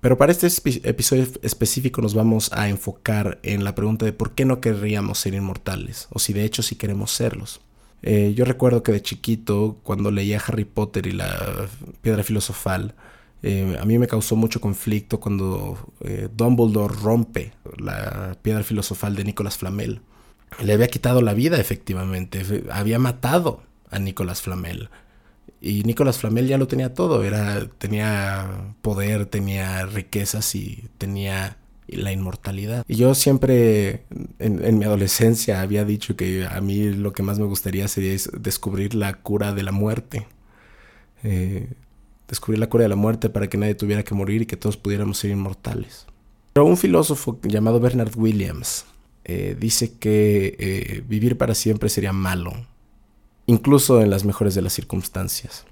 Pero 0.00 0.18
para 0.18 0.32
este 0.32 0.48
episodio 0.82 1.26
específico 1.42 2.02
nos 2.02 2.14
vamos 2.14 2.50
a 2.52 2.68
enfocar 2.68 3.38
en 3.44 3.62
la 3.62 3.76
pregunta 3.76 4.04
de 4.04 4.12
por 4.12 4.32
qué 4.32 4.44
no 4.44 4.60
querríamos 4.60 5.18
ser 5.18 5.34
inmortales, 5.34 6.08
o 6.10 6.18
si 6.18 6.32
de 6.32 6.44
hecho 6.44 6.62
sí 6.62 6.74
queremos 6.74 7.12
serlos. 7.12 7.60
Eh, 8.02 8.34
yo 8.34 8.44
recuerdo 8.44 8.82
que 8.82 8.90
de 8.90 9.00
chiquito, 9.00 9.78
cuando 9.84 10.10
leía 10.10 10.42
Harry 10.44 10.64
Potter 10.64 11.06
y 11.06 11.12
la 11.12 11.68
piedra 12.00 12.24
filosofal, 12.24 12.96
eh, 13.44 13.76
a 13.80 13.84
mí 13.84 13.96
me 13.98 14.08
causó 14.08 14.34
mucho 14.34 14.60
conflicto 14.60 15.20
cuando 15.20 15.78
eh, 16.00 16.28
Dumbledore 16.34 16.94
rompe 17.00 17.52
la 17.76 18.36
piedra 18.42 18.64
filosofal 18.64 19.14
de 19.14 19.24
Nicolas 19.24 19.56
Flamel. 19.56 20.00
Le 20.60 20.72
había 20.72 20.88
quitado 20.88 21.22
la 21.22 21.32
vida, 21.32 21.58
efectivamente, 21.60 22.42
había 22.72 22.98
matado 22.98 23.62
a 23.90 24.00
Nicolas 24.00 24.42
Flamel. 24.42 24.90
Y 25.64 25.84
Nicolás 25.84 26.18
Flamel 26.18 26.48
ya 26.48 26.58
lo 26.58 26.66
tenía 26.66 26.92
todo, 26.92 27.22
era, 27.22 27.68
tenía 27.78 28.74
poder, 28.82 29.26
tenía 29.26 29.86
riquezas 29.86 30.56
y 30.56 30.88
tenía 30.98 31.56
la 31.86 32.10
inmortalidad. 32.10 32.84
Y 32.88 32.96
yo 32.96 33.14
siempre 33.14 34.02
en, 34.40 34.78
mi 34.78 34.84
adolescencia 34.84 35.60
había 35.60 35.84
dicho 35.84 36.16
que 36.16 36.44
a 36.50 36.60
mí 36.60 36.90
lo 36.90 37.12
que 37.12 37.22
más 37.22 37.38
me 37.38 37.44
gustaría 37.44 37.86
sería 37.86 38.16
descubrir 38.40 38.96
la 38.96 39.20
cura 39.20 39.52
de 39.52 39.62
la 39.62 39.70
muerte. 39.70 40.26
Eh, 41.22 41.68
descubrir 42.26 42.58
la 42.58 42.68
cura 42.68 42.82
de 42.82 42.88
la 42.88 42.96
muerte 42.96 43.30
para 43.30 43.48
que 43.48 43.56
nadie 43.56 43.76
tuviera 43.76 44.02
que 44.02 44.16
morir 44.16 44.42
y 44.42 44.46
que 44.46 44.56
todos 44.56 44.76
pudiéramos 44.76 45.18
ser 45.18 45.30
inmortales. 45.30 46.06
Pero 46.54 46.66
un 46.66 46.76
filósofo 46.76 47.38
llamado 47.44 47.78
Bernard 47.78 48.16
Williams 48.16 48.84
eh, 49.24 49.56
dice 49.60 49.96
que 49.96 50.56
eh, 50.58 51.04
vivir 51.06 51.38
para 51.38 51.54
siempre 51.54 51.88
sería 51.88 52.12
malo 52.12 52.52
incluso 53.46 54.00
en 54.00 54.10
las 54.10 54.24
mejores 54.24 54.54
de 54.54 54.62
las 54.62 54.72
circunstancias. 54.72 55.64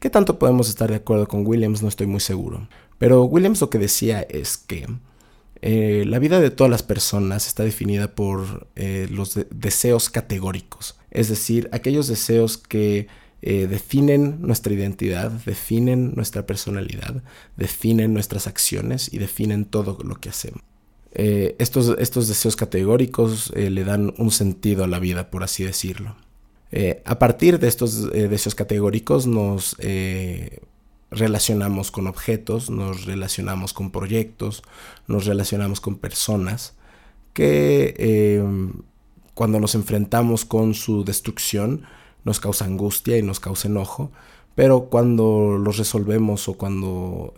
¿Qué 0.00 0.10
tanto 0.10 0.38
podemos 0.38 0.68
estar 0.68 0.90
de 0.90 0.96
acuerdo 0.96 1.26
con 1.28 1.46
Williams? 1.46 1.82
No 1.82 1.88
estoy 1.88 2.06
muy 2.06 2.20
seguro. 2.20 2.68
Pero 2.98 3.24
Williams 3.24 3.60
lo 3.60 3.70
que 3.70 3.78
decía 3.78 4.22
es 4.22 4.56
que 4.56 4.86
eh, 5.66 6.04
la 6.06 6.18
vida 6.18 6.40
de 6.40 6.50
todas 6.50 6.70
las 6.70 6.82
personas 6.82 7.46
está 7.46 7.64
definida 7.64 8.14
por 8.14 8.68
eh, 8.76 9.08
los 9.10 9.38
deseos 9.50 10.10
categóricos, 10.10 10.98
es 11.10 11.30
decir, 11.30 11.70
aquellos 11.72 12.06
deseos 12.06 12.58
que 12.58 13.06
eh, 13.40 13.66
definen 13.66 14.42
nuestra 14.42 14.74
identidad, 14.74 15.30
definen 15.30 16.12
nuestra 16.16 16.44
personalidad, 16.44 17.22
definen 17.56 18.12
nuestras 18.12 18.46
acciones 18.46 19.10
y 19.10 19.16
definen 19.16 19.64
todo 19.64 19.96
lo 20.04 20.16
que 20.16 20.28
hacemos. 20.28 20.60
estos, 21.14 21.96
estos 21.98 22.28
deseos 22.28 22.56
categóricos 22.56 23.50
le 23.54 23.84
dan 23.84 24.12
un 24.18 24.30
sentido 24.30 24.84
a 24.84 24.88
la 24.88 24.98
vida, 24.98 25.30
por 25.30 25.44
así 25.44 25.64
decirlo. 25.64 26.14
Eh, 26.76 27.02
a 27.04 27.20
partir 27.20 27.60
de 27.60 27.68
estos 27.68 28.10
eh, 28.12 28.26
deseos 28.26 28.56
categóricos 28.56 29.28
nos 29.28 29.76
eh, 29.78 30.58
relacionamos 31.08 31.92
con 31.92 32.08
objetos, 32.08 32.68
nos 32.68 33.04
relacionamos 33.04 33.72
con 33.72 33.92
proyectos, 33.92 34.64
nos 35.06 35.24
relacionamos 35.24 35.80
con 35.80 35.94
personas 35.94 36.74
que 37.32 38.42
cuando 39.34 39.60
nos 39.60 39.76
enfrentamos 39.76 40.44
con 40.44 40.74
su 40.74 41.04
destrucción 41.04 41.84
nos 42.24 42.40
causa 42.40 42.64
angustia 42.64 43.18
y 43.18 43.22
nos 43.22 43.38
causa 43.38 43.68
enojo, 43.68 44.10
pero 44.56 44.86
cuando 44.86 45.56
los 45.56 45.78
resolvemos 45.78 46.48
o 46.48 46.54
cuando 46.54 47.34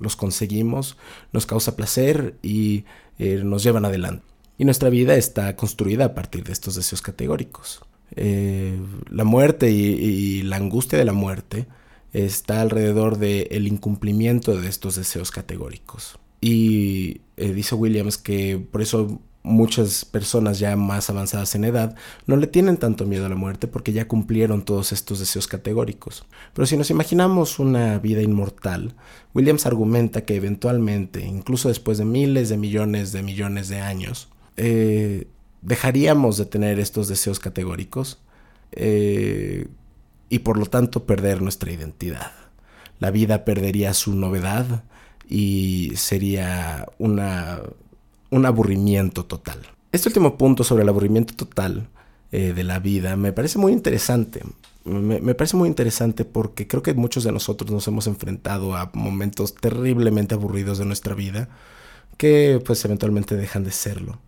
los 0.00 0.16
conseguimos 0.16 0.96
nos 1.32 1.46
causa 1.46 1.76
placer 1.76 2.36
y 2.42 2.86
nos 3.18 3.62
llevan 3.62 3.84
adelante. 3.84 4.24
Y 4.58 4.64
nuestra 4.64 4.90
vida 4.90 5.14
está 5.14 5.54
construida 5.54 6.06
a 6.06 6.14
partir 6.14 6.42
de 6.42 6.52
estos 6.52 6.74
deseos 6.74 7.02
categóricos. 7.02 7.82
Eh, 8.16 8.78
la 9.08 9.24
muerte 9.24 9.70
y, 9.70 10.42
la 10.42 10.56
angustia 10.56 10.98
de 10.98 11.04
la 11.04 11.12
muerte 11.12 11.66
está 12.12 12.60
alrededor 12.60 13.18
del 13.18 13.66
incumplimiento 13.66 14.60
de 14.60 14.68
estos 14.68 14.96
deseos 14.96 15.30
categóricos. 15.30 16.18
Y 16.40 17.20
eh, 17.36 17.52
dice 17.52 17.74
Williams 17.74 18.18
que 18.18 18.58
por 18.58 18.82
eso 18.82 19.20
muchas 19.42 20.04
personas 20.04 20.58
ya 20.58 20.76
más 20.76 21.10
avanzadas 21.10 21.54
en 21.54 21.64
edad 21.64 21.96
no 22.26 22.36
le 22.36 22.46
tienen 22.46 22.76
tanto 22.76 23.06
miedo 23.06 23.26
a 23.26 23.28
la 23.28 23.34
muerte 23.34 23.66
porque 23.66 23.92
ya 23.92 24.06
cumplieron 24.06 24.62
todos 24.62 24.92
estos 24.92 25.18
deseos 25.18 25.46
categóricos. 25.46 26.24
Pero 26.52 26.66
si 26.66 26.76
nos 26.76 26.90
imaginamos 26.90 27.58
una 27.58 27.98
vida 27.98 28.22
inmortal, 28.22 28.94
Williams 29.34 29.66
argumenta 29.66 30.24
que 30.24 30.36
eventualmente, 30.36 31.24
incluso 31.26 31.68
después 31.68 31.98
de 31.98 32.04
miles 32.04 32.48
de 32.48 32.56
millones 32.56 33.12
de 33.12 33.22
millones 33.22 33.68
de 33.68 33.80
años, 33.80 34.28
eh, 34.56 35.26
dejaríamos 35.62 36.36
de 36.36 36.46
tener 36.46 36.78
estos 36.78 37.08
deseos 37.08 37.38
categóricos 37.38 38.18
eh, 38.72 39.68
y 40.28 40.40
por 40.40 40.58
lo 40.58 40.66
tanto 40.66 41.04
perder 41.04 41.40
nuestra 41.40 41.72
identidad. 41.72 42.32
La 42.98 43.10
vida 43.10 43.44
perdería 43.44 43.94
su 43.94 44.14
novedad 44.14 44.84
y 45.28 45.92
sería 45.96 46.86
una, 46.98 47.60
un 48.30 48.46
aburrimiento 48.46 49.24
total. 49.24 49.60
Este 49.92 50.08
último 50.08 50.36
punto 50.36 50.64
sobre 50.64 50.82
el 50.82 50.88
aburrimiento 50.88 51.34
total 51.34 51.88
eh, 52.32 52.52
de 52.54 52.64
la 52.64 52.78
vida 52.78 53.16
me 53.16 53.32
parece 53.32 53.58
muy 53.58 53.72
interesante. 53.72 54.42
Me, 54.84 55.34
parece 55.34 55.56
muy 55.56 55.68
interesante 55.68 56.24
porque 56.24 56.66
creo 56.66 56.82
que 56.82 56.94
muchos 56.94 57.22
de 57.24 57.30
nosotros 57.30 57.70
nos 57.70 57.86
hemos 57.86 58.06
enfrentado 58.08 58.74
a 58.74 58.90
momentos 58.94 59.54
terriblemente 59.54 60.34
aburridos 60.34 60.78
de 60.78 60.86
nuestra 60.86 61.14
vida 61.14 61.48
que 62.16 62.60
pues 62.64 62.84
eventualmente 62.84 63.36
dejan 63.36 63.64
de 63.64 63.70
serlo. 63.70 64.18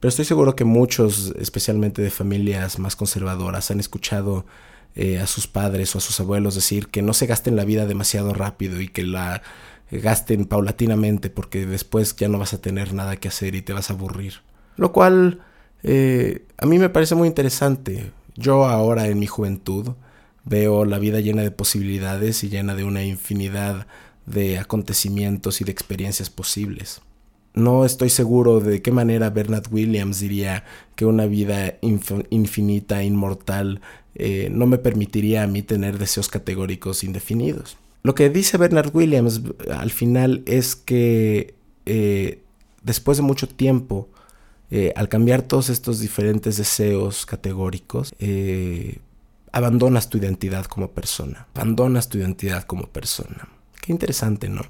Pero 0.00 0.08
estoy 0.08 0.24
seguro 0.24 0.56
que 0.56 0.64
muchos, 0.64 1.34
especialmente 1.38 2.00
de 2.00 2.10
familias 2.10 2.78
más 2.78 2.96
conservadoras, 2.96 3.70
han 3.70 3.80
escuchado 3.80 4.46
eh, 4.96 5.18
a 5.20 5.26
sus 5.26 5.46
padres 5.46 5.94
o 5.94 5.98
a 5.98 6.00
sus 6.00 6.18
abuelos 6.20 6.54
decir 6.54 6.88
que 6.88 7.02
no 7.02 7.12
se 7.12 7.26
gasten 7.26 7.54
la 7.54 7.64
vida 7.64 7.86
demasiado 7.86 8.32
rápido 8.32 8.80
y 8.80 8.88
que 8.88 9.04
la 9.04 9.42
gasten 9.90 10.46
paulatinamente 10.46 11.30
porque 11.30 11.66
después 11.66 12.16
ya 12.16 12.28
no 12.28 12.38
vas 12.38 12.54
a 12.54 12.60
tener 12.60 12.94
nada 12.94 13.16
que 13.16 13.28
hacer 13.28 13.54
y 13.54 13.62
te 13.62 13.72
vas 13.72 13.90
a 13.90 13.92
aburrir. 13.92 14.34
Lo 14.76 14.92
cual 14.92 15.40
eh, 15.82 16.46
a 16.58 16.66
mí 16.66 16.78
me 16.78 16.88
parece 16.88 17.14
muy 17.14 17.28
interesante. 17.28 18.10
Yo 18.36 18.66
ahora 18.66 19.06
en 19.08 19.18
mi 19.18 19.26
juventud 19.26 19.94
veo 20.44 20.84
la 20.84 20.98
vida 20.98 21.20
llena 21.20 21.42
de 21.42 21.50
posibilidades 21.50 22.42
y 22.42 22.48
llena 22.48 22.74
de 22.74 22.84
una 22.84 23.04
infinidad 23.04 23.86
de 24.26 24.58
acontecimientos 24.58 25.60
y 25.60 25.64
de 25.64 25.72
experiencias 25.72 26.30
posibles. 26.30 27.02
No 27.54 27.84
estoy 27.84 28.10
seguro 28.10 28.60
de 28.60 28.80
qué 28.80 28.92
manera 28.92 29.30
Bernard 29.30 29.72
Williams 29.72 30.20
diría 30.20 30.64
que 30.94 31.04
una 31.04 31.26
vida 31.26 31.78
infinita, 31.80 33.02
inmortal, 33.02 33.80
eh, 34.14 34.48
no 34.52 34.66
me 34.66 34.78
permitiría 34.78 35.42
a 35.42 35.46
mí 35.46 35.62
tener 35.62 35.98
deseos 35.98 36.28
categóricos 36.28 37.02
indefinidos. 37.02 37.76
Lo 38.02 38.14
que 38.14 38.30
dice 38.30 38.56
Bernard 38.56 38.94
Williams 38.94 39.42
al 39.70 39.90
final 39.90 40.42
es 40.46 40.76
que 40.76 41.54
eh, 41.86 42.42
después 42.82 43.18
de 43.18 43.22
mucho 43.22 43.48
tiempo, 43.48 44.08
eh, 44.70 44.92
al 44.94 45.08
cambiar 45.08 45.42
todos 45.42 45.70
estos 45.70 45.98
diferentes 45.98 46.56
deseos 46.56 47.26
categóricos, 47.26 48.14
abandonas 49.52 50.08
tu 50.08 50.18
identidad 50.18 50.66
como 50.66 50.92
persona. 50.92 51.48
Abandonas 51.54 52.08
tu 52.08 52.18
identidad 52.18 52.62
como 52.62 52.86
persona. 52.86 53.48
Qué 53.82 53.90
interesante, 53.90 54.48
¿no? 54.48 54.62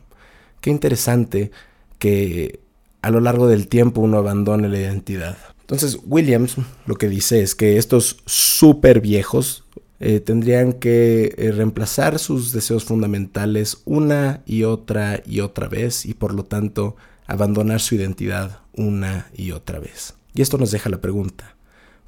Qué 0.63 0.71
interesante 0.71 1.51
que 1.99 2.61
a 3.03 3.11
lo 3.11 3.21
largo 3.21 3.47
del 3.47 3.69
tiempo 3.69 4.01
uno 4.01 4.19
abandone 4.19 4.69
la 4.69 4.79
identidad. 4.79 5.37
Entonces 5.61 5.99
Williams 6.05 6.57
lo 6.87 6.97
que 6.97 7.09
dice 7.09 7.43
es 7.43 7.55
que 7.55 7.77
estos 7.79 8.19
súper 8.27 9.01
viejos 9.01 9.65
eh, 10.01 10.21
tendrían 10.21 10.73
que 10.73 11.35
eh, 11.37 11.53
reemplazar 11.53 12.19
sus 12.19 12.53
deseos 12.53 12.85
fundamentales 12.85 13.83
una 13.85 14.43
y 14.47 14.65
otra 14.65 15.23
y 15.27 15.41
otra 15.41 15.69
vez 15.69 16.07
y 16.07 16.15
por 16.15 16.35
lo 16.35 16.45
tanto 16.45 16.97
abandonar 17.27 17.81
su 17.81 17.95
identidad 17.95 18.61
una 18.73 19.29
y 19.37 19.53
otra 19.53 19.79
vez. 19.79 20.15
Y 20.35 20.43
esto 20.43 20.59
nos 20.59 20.71
deja 20.71 20.89
la 20.89 21.01
pregunta. 21.01 21.55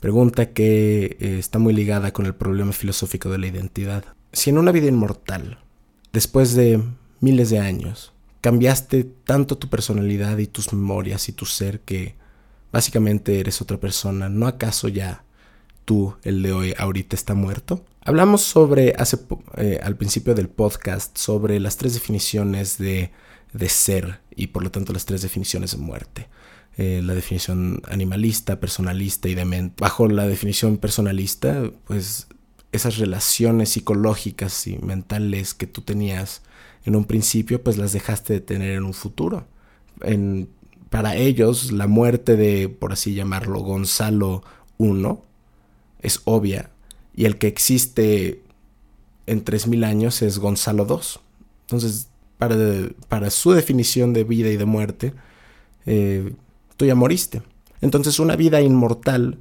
Pregunta 0.01 0.53
que 0.53 1.17
eh, 1.21 1.37
está 1.39 1.59
muy 1.59 1.75
ligada 1.75 2.13
con 2.13 2.27
el 2.27 2.35
problema 2.35 2.73
filosófico 2.73 3.31
de 3.31 3.39
la 3.39 3.47
identidad. 3.47 4.05
Si 4.33 4.51
en 4.51 4.59
una 4.59 4.73
vida 4.73 4.89
inmortal, 4.89 5.59
después 6.13 6.55
de 6.55 6.83
miles 7.21 7.51
de 7.51 7.59
años, 7.59 8.13
cambiaste 8.43 9.05
tanto 9.05 9.57
tu 9.57 9.71
personalidad 9.71 10.37
y 10.37 10.49
tus 10.49 10.73
memorias 10.73 11.29
y 11.31 11.33
tu 11.33 11.47
ser 11.47 11.81
que 11.81 12.17
básicamente 12.73 13.39
eres 13.41 13.63
otra 13.63 13.79
persona. 13.79 14.29
¿No 14.29 14.47
acaso 14.47 14.89
ya 14.89 15.25
tú, 15.85 16.17
el 16.25 16.43
de 16.43 16.53
hoy, 16.53 16.75
ahorita 16.77 17.15
está 17.17 17.35
muerto? 17.35 17.85
Hablamos 18.05 18.43
sobre, 18.43 18.95
hace, 18.99 19.19
eh, 19.57 19.79
al 19.83 19.97
principio 19.97 20.35
del 20.35 20.49
podcast, 20.49 21.17
sobre 21.17 21.61
las 21.61 21.77
tres 21.77 21.95
definiciones 21.95 22.79
de, 22.79 23.13
de, 23.53 23.69
ser 23.69 24.21
y 24.35 24.49
por 24.49 24.65
lo 24.65 24.73
tanto 24.73 24.93
las 24.93 25.07
tres 25.07 25.23
definiciones 25.23 25.71
de 25.71 25.79
muerte. 25.79 26.29
Eh, 26.77 27.01
la 27.05 27.15
definición 27.15 27.81
animalista, 27.89 28.59
personalista 28.59 29.29
y 29.29 29.37
demente. 29.37 29.77
Bajo 29.79 30.09
la 30.09 30.27
definición 30.27 30.79
personalista, 30.79 31.71
pues 31.87 32.27
esas 32.73 32.97
relaciones 32.97 33.71
psicológicas 33.71 34.67
y 34.67 34.79
mentales 34.79 35.55
que 35.55 35.67
tú 35.67 35.83
tenías 35.83 36.43
en 36.85 36.97
un 36.97 37.05
principio, 37.05 37.63
pues 37.63 37.77
las 37.79 37.93
dejaste 37.93 38.33
de 38.35 38.41
tener 38.41 38.73
en 38.73 38.85
un 38.85 38.95
futuro. 38.95 39.47
En, 40.01 40.49
para 40.91 41.15
ellos, 41.17 41.71
la 41.71 41.87
muerte 41.87 42.37
de, 42.37 42.69
por 42.69 42.93
así 42.93 43.15
llamarlo, 43.15 43.61
Gonzalo 43.61 44.43
I 44.79 45.19
es 46.01 46.21
obvia, 46.25 46.71
y 47.15 47.27
el 47.27 47.39
que 47.39 47.47
existe 47.47 48.43
en 49.27 49.45
3.000 49.45 49.85
años 49.85 50.23
es 50.23 50.39
Gonzalo 50.39 50.87
II. 50.89 51.21
Entonces, 51.67 52.09
para, 52.39 52.57
para, 53.09 53.31
su 53.31 53.53
definición 53.53 54.13
de 54.13 54.25
vida 54.25 54.49
y 54.49 54.57
de 54.57 54.65
muerte, 54.65 55.13
eh, 55.87 56.35
tú 56.77 56.87
ya 56.87 56.95
moriste. 56.95 57.43
Entonces, 57.81 58.19
una 58.19 58.35
vida 58.35 58.61
inmortal 58.61 59.39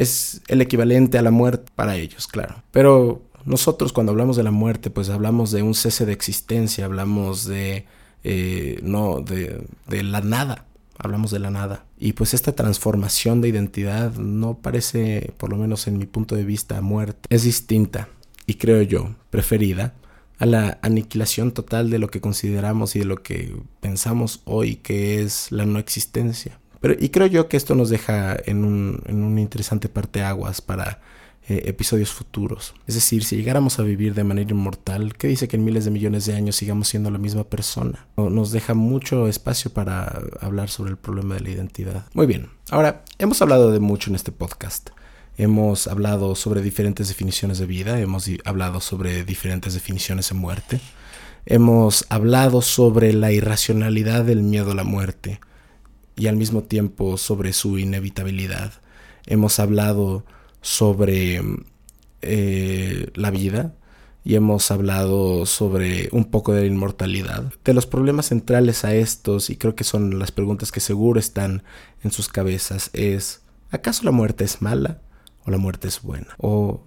es 0.00 0.40
el 0.48 0.62
equivalente 0.62 1.18
a 1.18 1.22
la 1.22 1.30
muerte 1.30 1.70
para 1.74 1.96
ellos, 1.96 2.26
claro. 2.26 2.62
Pero 2.70 3.22
nosotros 3.44 3.92
cuando 3.92 4.12
hablamos 4.12 4.36
de 4.36 4.42
la 4.42 4.50
muerte, 4.50 4.88
pues 4.90 5.10
hablamos 5.10 5.50
de 5.50 5.62
un 5.62 5.74
cese 5.74 6.06
de 6.06 6.12
existencia, 6.12 6.86
hablamos 6.86 7.44
de, 7.44 7.84
eh, 8.24 8.80
no, 8.82 9.20
de, 9.20 9.66
de 9.88 10.02
la 10.02 10.22
nada, 10.22 10.64
hablamos 10.96 11.30
de 11.30 11.38
la 11.38 11.50
nada. 11.50 11.84
Y 11.98 12.14
pues 12.14 12.32
esta 12.32 12.52
transformación 12.52 13.42
de 13.42 13.48
identidad 13.48 14.14
no 14.14 14.58
parece, 14.58 15.34
por 15.36 15.50
lo 15.50 15.56
menos 15.56 15.86
en 15.86 15.98
mi 15.98 16.06
punto 16.06 16.34
de 16.34 16.44
vista, 16.44 16.80
muerte. 16.80 17.28
Es 17.28 17.42
distinta 17.42 18.08
y 18.46 18.54
creo 18.54 18.82
yo, 18.82 19.14
preferida 19.28 19.94
a 20.38 20.46
la 20.46 20.78
aniquilación 20.80 21.52
total 21.52 21.90
de 21.90 21.98
lo 21.98 22.08
que 22.08 22.22
consideramos 22.22 22.96
y 22.96 23.00
de 23.00 23.04
lo 23.04 23.22
que 23.22 23.54
pensamos 23.80 24.40
hoy 24.46 24.76
que 24.76 25.22
es 25.22 25.52
la 25.52 25.66
no 25.66 25.78
existencia. 25.78 26.59
Pero, 26.80 26.94
y 26.98 27.10
creo 27.10 27.26
yo 27.26 27.48
que 27.48 27.56
esto 27.56 27.74
nos 27.74 27.90
deja 27.90 28.36
en 28.44 28.64
un, 28.64 29.02
en 29.06 29.22
un 29.22 29.38
interesante 29.38 29.88
parteaguas 29.88 30.60
para 30.60 31.00
eh, 31.50 31.68
episodios 31.68 32.10
futuros. 32.10 32.74
Es 32.86 32.94
decir, 32.94 33.24
si 33.24 33.34
llegáramos 33.34 33.80
a 33.80 33.82
vivir 33.82 34.14
de 34.14 34.22
manera 34.22 34.52
inmortal, 34.52 35.14
¿qué 35.16 35.26
dice 35.26 35.48
que 35.48 35.56
en 35.56 35.64
miles 35.64 35.84
de 35.84 35.90
millones 35.90 36.24
de 36.26 36.34
años 36.34 36.54
sigamos 36.54 36.86
siendo 36.86 37.10
la 37.10 37.18
misma 37.18 37.42
persona? 37.42 38.06
Nos 38.16 38.52
deja 38.52 38.74
mucho 38.74 39.26
espacio 39.26 39.72
para 39.72 40.22
hablar 40.40 40.70
sobre 40.70 40.92
el 40.92 40.96
problema 40.96 41.34
de 41.34 41.40
la 41.40 41.50
identidad. 41.50 42.04
Muy 42.14 42.26
bien, 42.26 42.50
ahora 42.70 43.04
hemos 43.18 43.42
hablado 43.42 43.72
de 43.72 43.80
mucho 43.80 44.10
en 44.10 44.16
este 44.16 44.30
podcast. 44.30 44.90
Hemos 45.38 45.88
hablado 45.88 46.36
sobre 46.36 46.62
diferentes 46.62 47.08
definiciones 47.08 47.58
de 47.58 47.66
vida, 47.66 47.98
hemos 47.98 48.30
hablado 48.44 48.80
sobre 48.80 49.24
diferentes 49.24 49.74
definiciones 49.74 50.28
de 50.28 50.36
muerte, 50.36 50.80
hemos 51.46 52.04
hablado 52.10 52.62
sobre 52.62 53.12
la 53.12 53.32
irracionalidad 53.32 54.24
del 54.24 54.42
miedo 54.42 54.70
a 54.70 54.74
la 54.76 54.84
muerte 54.84 55.40
y 56.20 56.26
al 56.26 56.36
mismo 56.36 56.62
tiempo 56.62 57.16
sobre 57.16 57.54
su 57.54 57.78
inevitabilidad. 57.78 58.74
Hemos 59.26 59.58
hablado 59.58 60.26
sobre 60.60 61.40
eh, 62.20 63.10
la 63.14 63.30
vida 63.30 63.74
y 64.22 64.34
hemos 64.34 64.70
hablado 64.70 65.46
sobre 65.46 66.10
un 66.12 66.26
poco 66.26 66.52
de 66.52 66.60
la 66.60 66.66
inmortalidad. 66.66 67.50
De 67.64 67.72
los 67.72 67.86
problemas 67.86 68.26
centrales 68.26 68.84
a 68.84 68.94
estos, 68.94 69.48
y 69.48 69.56
creo 69.56 69.74
que 69.74 69.84
son 69.84 70.18
las 70.18 70.30
preguntas 70.30 70.72
que 70.72 70.80
seguro 70.80 71.18
están 71.18 71.62
en 72.04 72.12
sus 72.12 72.28
cabezas, 72.28 72.90
es 72.92 73.40
¿acaso 73.70 74.04
la 74.04 74.10
muerte 74.10 74.44
es 74.44 74.60
mala 74.60 75.00
o 75.46 75.50
la 75.50 75.56
muerte 75.56 75.88
es 75.88 76.02
buena? 76.02 76.34
¿O 76.36 76.82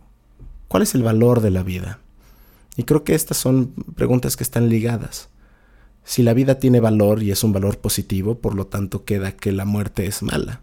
cuál 0.67 0.84
es 0.84 0.93
el 0.93 1.02
valor 1.02 1.41
de 1.41 1.50
la 1.50 1.63
vida? 1.63 2.00
Y 2.78 2.84
creo 2.84 3.04
que 3.04 3.15
estas 3.15 3.38
son 3.38 3.74
preguntas 3.96 4.38
que 4.38 4.43
están 4.43 4.69
ligadas. 4.69 5.30
Si 6.03 6.23
la 6.23 6.33
vida 6.33 6.59
tiene 6.59 6.79
valor 6.79 7.23
y 7.23 7.31
es 7.31 7.43
un 7.43 7.53
valor 7.53 7.79
positivo, 7.79 8.39
por 8.39 8.55
lo 8.55 8.67
tanto 8.67 9.05
queda 9.05 9.31
que 9.31 9.51
la 9.51 9.65
muerte 9.65 10.05
es 10.05 10.21
mala 10.23 10.61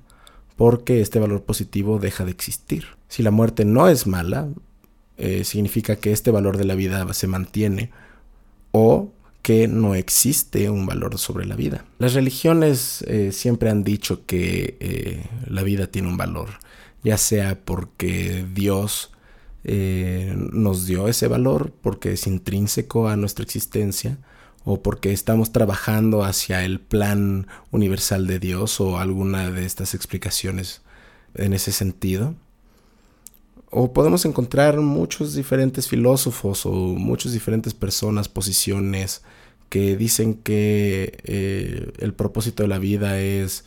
porque 0.61 1.01
este 1.01 1.19
valor 1.19 1.45
positivo 1.45 1.99
deja 1.99 2.27
de 2.27 2.33
existir. 2.33 2.85
Si 3.09 3.23
la 3.23 3.31
muerte 3.31 3.65
no 3.65 3.89
es 3.89 4.07
mala, 4.07 4.47
eh, 5.17 5.43
significa 5.45 5.97
que 5.97 6.13
este 6.13 6.31
valor 6.31 6.59
de 6.59 6.67
la 6.67 6.75
vida 6.75 7.11
se 7.15 7.27
mantiene 7.27 7.91
o 8.71 9.11
que 9.41 9.69
no 9.69 9.95
existe 9.95 10.69
un 10.69 10.85
valor 10.85 11.17
sobre 11.17 11.47
la 11.47 11.57
vida. 11.57 11.87
Las 11.99 12.13
religiones 12.13 13.01
eh, 13.09 13.33
siempre 13.33 13.71
han 13.71 13.85
dicho 13.85 14.27
que 14.27 14.77
eh, 14.81 15.25
la 15.47 15.63
vida 15.63 15.87
tiene 15.87 16.09
un 16.09 16.19
valor, 16.19 16.51
ya 17.03 17.17
sea 17.17 17.59
porque 17.59 18.45
Dios 18.53 19.13
nos 19.63 20.87
dio 20.87 21.09
ese 21.09 21.27
valor, 21.27 21.73
porque 21.81 22.13
es 22.13 22.27
intrínseco 22.27 23.09
a 23.09 23.17
nuestra 23.17 23.45
existencia, 23.45 24.19
o 24.71 24.83
porque 24.83 25.13
estamos 25.13 25.51
trabajando 25.51 26.23
hacia 26.23 26.65
el 26.65 26.79
plan 26.79 27.49
universal 27.73 28.27
de 28.27 28.39
Dios 28.39 28.81
o 28.81 28.99
alguna 28.99 29.51
de 29.51 29.67
estas 29.67 29.95
explicaciones 29.95 30.83
en 31.35 31.55
ese 31.55 31.73
sentido. 31.73 32.35
O 33.71 33.93
podemos 33.93 34.25
encontrar 34.25 34.81
muchos 34.81 35.35
diferentes 35.35 35.89
filósofos 35.89 36.67
o 36.67 36.73
muchas 36.73 37.33
diferentes 37.33 37.75
personas, 37.75 38.29
posiciones 38.29 39.23
que 39.69 39.97
dicen 39.97 40.35
que 40.35 41.19
eh, 41.25 41.93
el 41.99 42.15
propósito 42.15 42.63
de 42.63 42.69
la 42.69 42.79
vida 42.79 43.21
es 43.21 43.65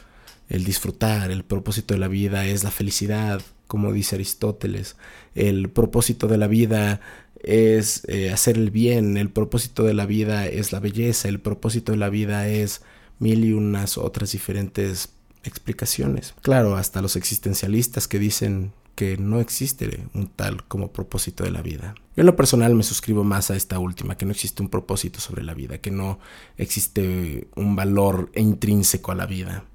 el 0.50 0.64
disfrutar, 0.64 1.32
el 1.32 1.44
propósito 1.44 1.94
de 1.94 2.00
la 2.00 2.08
vida 2.08 2.46
es 2.46 2.64
la 2.64 2.72
felicidad, 2.72 3.42
como 3.68 3.92
dice 3.92 4.16
Aristóteles, 4.16 4.96
el 5.36 5.70
propósito 5.70 6.28
de 6.28 6.38
la 6.38 6.48
vida 6.48 7.02
es 7.44 8.04
eh, 8.08 8.32
hacer 8.32 8.58
el 8.58 8.72
bien, 8.72 9.18
el 9.18 9.30
propósito 9.30 9.84
de 9.84 9.94
la 9.94 10.06
vida 10.06 10.48
es 10.48 10.72
la 10.72 10.80
belleza, 10.80 11.28
el 11.28 11.40
propósito 11.40 11.92
de 11.92 11.98
la 11.98 12.10
vida 12.10 12.48
es 12.48 12.82
mil 13.20 13.46
y 13.46 13.54
unas 13.54 13.98
otras 13.98 14.32
diferentes 14.32 15.10
explicaciones. 15.44 16.34
Claro, 16.42 16.76
hasta 16.76 17.02
los 17.02 17.16
existencialistas 17.16 18.08
que 18.08 18.20
dicen 18.20 18.72
que 18.96 19.18
no 19.18 19.40
existe 19.40 20.06
un 20.14 20.28
tal 20.28 20.64
como 20.66 20.92
propósito 20.92 21.44
de 21.44 21.52
la 21.52 21.62
vida. 21.62 21.96
Yo 22.16 22.22
en 22.22 22.28
lo 22.28 22.36
personal 22.36 22.76
me 22.76 22.84
suscribo 22.84 23.24
más 23.24 23.50
a 23.50 23.56
esta 23.56 23.80
última, 23.80 24.16
que 24.18 24.26
no 24.26 24.32
existe 24.32 24.62
un 24.62 24.70
propósito 24.70 25.20
sobre 25.20 25.44
la 25.44 25.54
vida, 25.54 25.80
que 25.80 25.92
no 25.92 26.20
existe 26.58 27.48
un 27.56 27.76
valor 27.76 28.32
intrínseco 28.36 29.12
a 29.12 29.16
la 29.16 29.26
vida. 29.26 29.66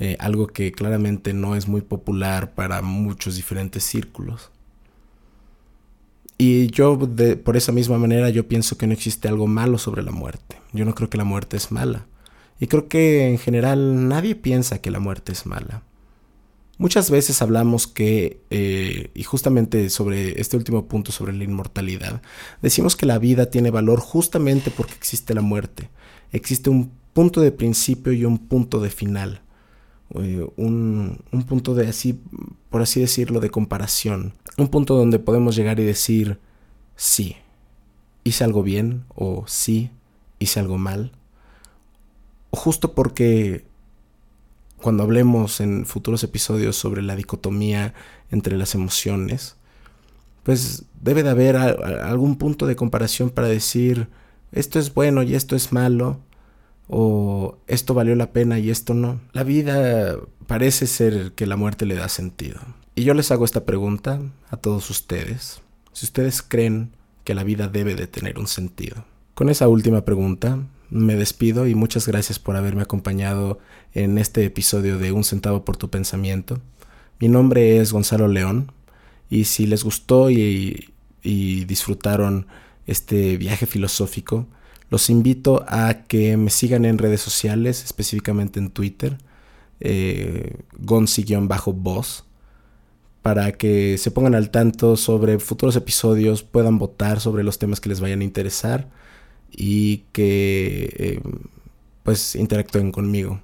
Eh, 0.00 0.16
algo 0.18 0.48
que 0.48 0.72
claramente 0.72 1.32
no 1.32 1.54
es 1.54 1.68
muy 1.68 1.80
popular 1.80 2.54
para 2.54 2.82
muchos 2.82 3.36
diferentes 3.36 3.84
círculos. 3.84 4.50
Y 6.36 6.68
yo, 6.68 6.98
por 7.44 7.56
esa 7.56 7.72
misma 7.72 7.98
manera, 7.98 8.28
yo 8.30 8.48
pienso 8.48 8.76
que 8.76 8.86
no 8.86 8.92
existe 8.92 9.28
algo 9.28 9.46
malo 9.46 9.78
sobre 9.78 10.02
la 10.02 10.10
muerte. 10.10 10.56
Yo 10.72 10.84
no 10.84 10.94
creo 10.94 11.08
que 11.08 11.18
la 11.18 11.24
muerte 11.24 11.56
es 11.56 11.70
mala. 11.70 12.06
Y 12.58 12.66
creo 12.66 12.88
que 12.88 13.28
en 13.28 13.38
general 13.38 14.08
nadie 14.08 14.34
piensa 14.34 14.80
que 14.80 14.90
la 14.90 15.00
muerte 15.00 15.32
es 15.32 15.46
mala. 15.46 15.82
Muchas 16.76 17.08
veces 17.08 17.40
hablamos 17.40 17.86
que, 17.86 18.40
eh, 18.50 19.10
y 19.14 19.22
justamente 19.22 19.88
sobre 19.90 20.40
este 20.40 20.56
último 20.56 20.88
punto 20.88 21.12
sobre 21.12 21.32
la 21.32 21.44
inmortalidad, 21.44 22.20
decimos 22.62 22.96
que 22.96 23.06
la 23.06 23.18
vida 23.18 23.46
tiene 23.46 23.70
valor 23.70 24.00
justamente 24.00 24.72
porque 24.72 24.94
existe 24.94 25.34
la 25.34 25.40
muerte. 25.40 25.90
Existe 26.32 26.70
un 26.70 26.90
punto 27.12 27.40
de 27.40 27.52
principio 27.52 28.12
y 28.12 28.24
un 28.24 28.38
punto 28.38 28.80
de 28.80 28.90
final. 28.90 29.42
Eh, 30.14 30.46
un, 30.56 31.18
un, 31.32 31.42
punto 31.44 31.74
de 31.74 31.88
así, 31.88 32.20
por 32.70 32.82
así 32.82 33.00
decirlo, 33.00 33.40
de 33.40 33.50
comparación. 33.50 34.34
Un 34.56 34.68
punto 34.68 34.94
donde 34.96 35.18
podemos 35.18 35.56
llegar 35.56 35.80
y 35.80 35.84
decir, 35.84 36.38
sí, 36.96 37.36
hice 38.22 38.44
algo 38.44 38.62
bien 38.62 39.04
o 39.14 39.44
sí, 39.46 39.90
hice 40.38 40.60
algo 40.60 40.78
mal. 40.78 41.12
Justo 42.50 42.94
porque 42.94 43.64
cuando 44.76 45.02
hablemos 45.02 45.60
en 45.60 45.86
futuros 45.86 46.22
episodios 46.24 46.76
sobre 46.76 47.02
la 47.02 47.16
dicotomía 47.16 47.94
entre 48.30 48.56
las 48.56 48.74
emociones, 48.74 49.56
pues 50.42 50.84
debe 51.00 51.22
de 51.22 51.30
haber 51.30 51.56
algún 51.56 52.36
punto 52.36 52.66
de 52.66 52.76
comparación 52.76 53.30
para 53.30 53.48
decir 53.48 54.08
esto 54.52 54.78
es 54.78 54.92
bueno 54.92 55.22
y 55.22 55.34
esto 55.34 55.56
es 55.56 55.72
malo, 55.72 56.20
o 56.88 57.58
esto 57.66 57.94
valió 57.94 58.14
la 58.14 58.32
pena 58.32 58.58
y 58.58 58.70
esto 58.70 58.94
no. 58.94 59.20
La 59.32 59.44
vida 59.44 60.16
parece 60.46 60.86
ser 60.86 61.32
que 61.32 61.46
la 61.46 61.56
muerte 61.56 61.86
le 61.86 61.94
da 61.94 62.08
sentido. 62.08 62.60
Y 62.94 63.04
yo 63.04 63.14
les 63.14 63.30
hago 63.30 63.44
esta 63.44 63.64
pregunta 63.64 64.20
a 64.50 64.56
todos 64.56 64.90
ustedes. 64.90 65.60
Si 65.92 66.06
ustedes 66.06 66.42
creen 66.42 66.92
que 67.24 67.34
la 67.34 67.44
vida 67.44 67.68
debe 67.68 67.94
de 67.94 68.06
tener 68.06 68.38
un 68.38 68.46
sentido. 68.46 69.04
Con 69.34 69.48
esa 69.48 69.66
última 69.66 70.04
pregunta, 70.04 70.58
me 70.90 71.16
despido 71.16 71.66
y 71.66 71.74
muchas 71.74 72.06
gracias 72.06 72.38
por 72.38 72.56
haberme 72.56 72.82
acompañado 72.82 73.58
en 73.94 74.18
este 74.18 74.44
episodio 74.44 74.98
de 74.98 75.12
Un 75.12 75.24
centavo 75.24 75.64
por 75.64 75.76
tu 75.76 75.90
pensamiento. 75.90 76.60
Mi 77.18 77.28
nombre 77.28 77.78
es 77.80 77.92
Gonzalo 77.92 78.28
León 78.28 78.70
y 79.30 79.44
si 79.44 79.66
les 79.66 79.82
gustó 79.82 80.30
y, 80.30 80.90
disfrutaron 81.22 82.46
este 82.86 83.38
viaje 83.38 83.66
filosófico, 83.66 84.46
los 84.90 85.10
invito 85.10 85.64
a 85.68 86.04
que 86.06 86.36
me 86.36 86.50
sigan 86.50 86.84
en 86.84 86.98
redes 86.98 87.20
sociales, 87.20 87.84
específicamente 87.84 88.58
en 88.60 88.70
Twitter, 88.70 89.18
eh, 89.80 90.56
gonzi-voz, 90.78 92.24
para 93.22 93.52
que 93.52 93.96
se 93.98 94.10
pongan 94.10 94.34
al 94.34 94.50
tanto 94.50 94.96
sobre 94.96 95.38
futuros 95.38 95.76
episodios, 95.76 96.42
puedan 96.42 96.78
votar 96.78 97.20
sobre 97.20 97.42
los 97.42 97.58
temas 97.58 97.80
que 97.80 97.88
les 97.88 98.00
vayan 98.00 98.20
a 98.20 98.24
interesar 98.24 98.88
y 99.50 100.04
que 100.12 100.94
eh, 100.98 101.20
pues 102.02 102.36
interactúen 102.36 102.92
conmigo. 102.92 103.40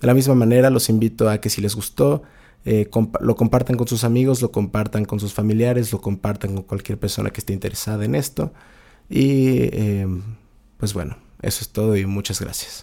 De 0.00 0.06
la 0.06 0.14
misma 0.14 0.34
manera 0.34 0.68
los 0.70 0.88
invito 0.88 1.30
a 1.30 1.40
que 1.40 1.48
si 1.48 1.60
les 1.62 1.74
gustó 1.74 2.22
eh, 2.64 2.88
lo 3.20 3.34
compartan 3.34 3.76
con 3.76 3.88
sus 3.88 4.04
amigos, 4.04 4.40
lo 4.40 4.52
compartan 4.52 5.04
con 5.04 5.18
sus 5.18 5.32
familiares, 5.34 5.92
lo 5.92 6.00
compartan 6.00 6.54
con 6.54 6.62
cualquier 6.64 6.98
persona 6.98 7.30
que 7.30 7.40
esté 7.40 7.52
interesada 7.52 8.04
en 8.04 8.14
esto. 8.14 8.52
Y 9.08 9.62
eh, 9.72 10.06
pues 10.82 10.94
bueno, 10.94 11.16
eso 11.42 11.60
es 11.60 11.68
todo 11.68 11.96
y 11.96 12.06
muchas 12.06 12.40
gracias. 12.40 12.80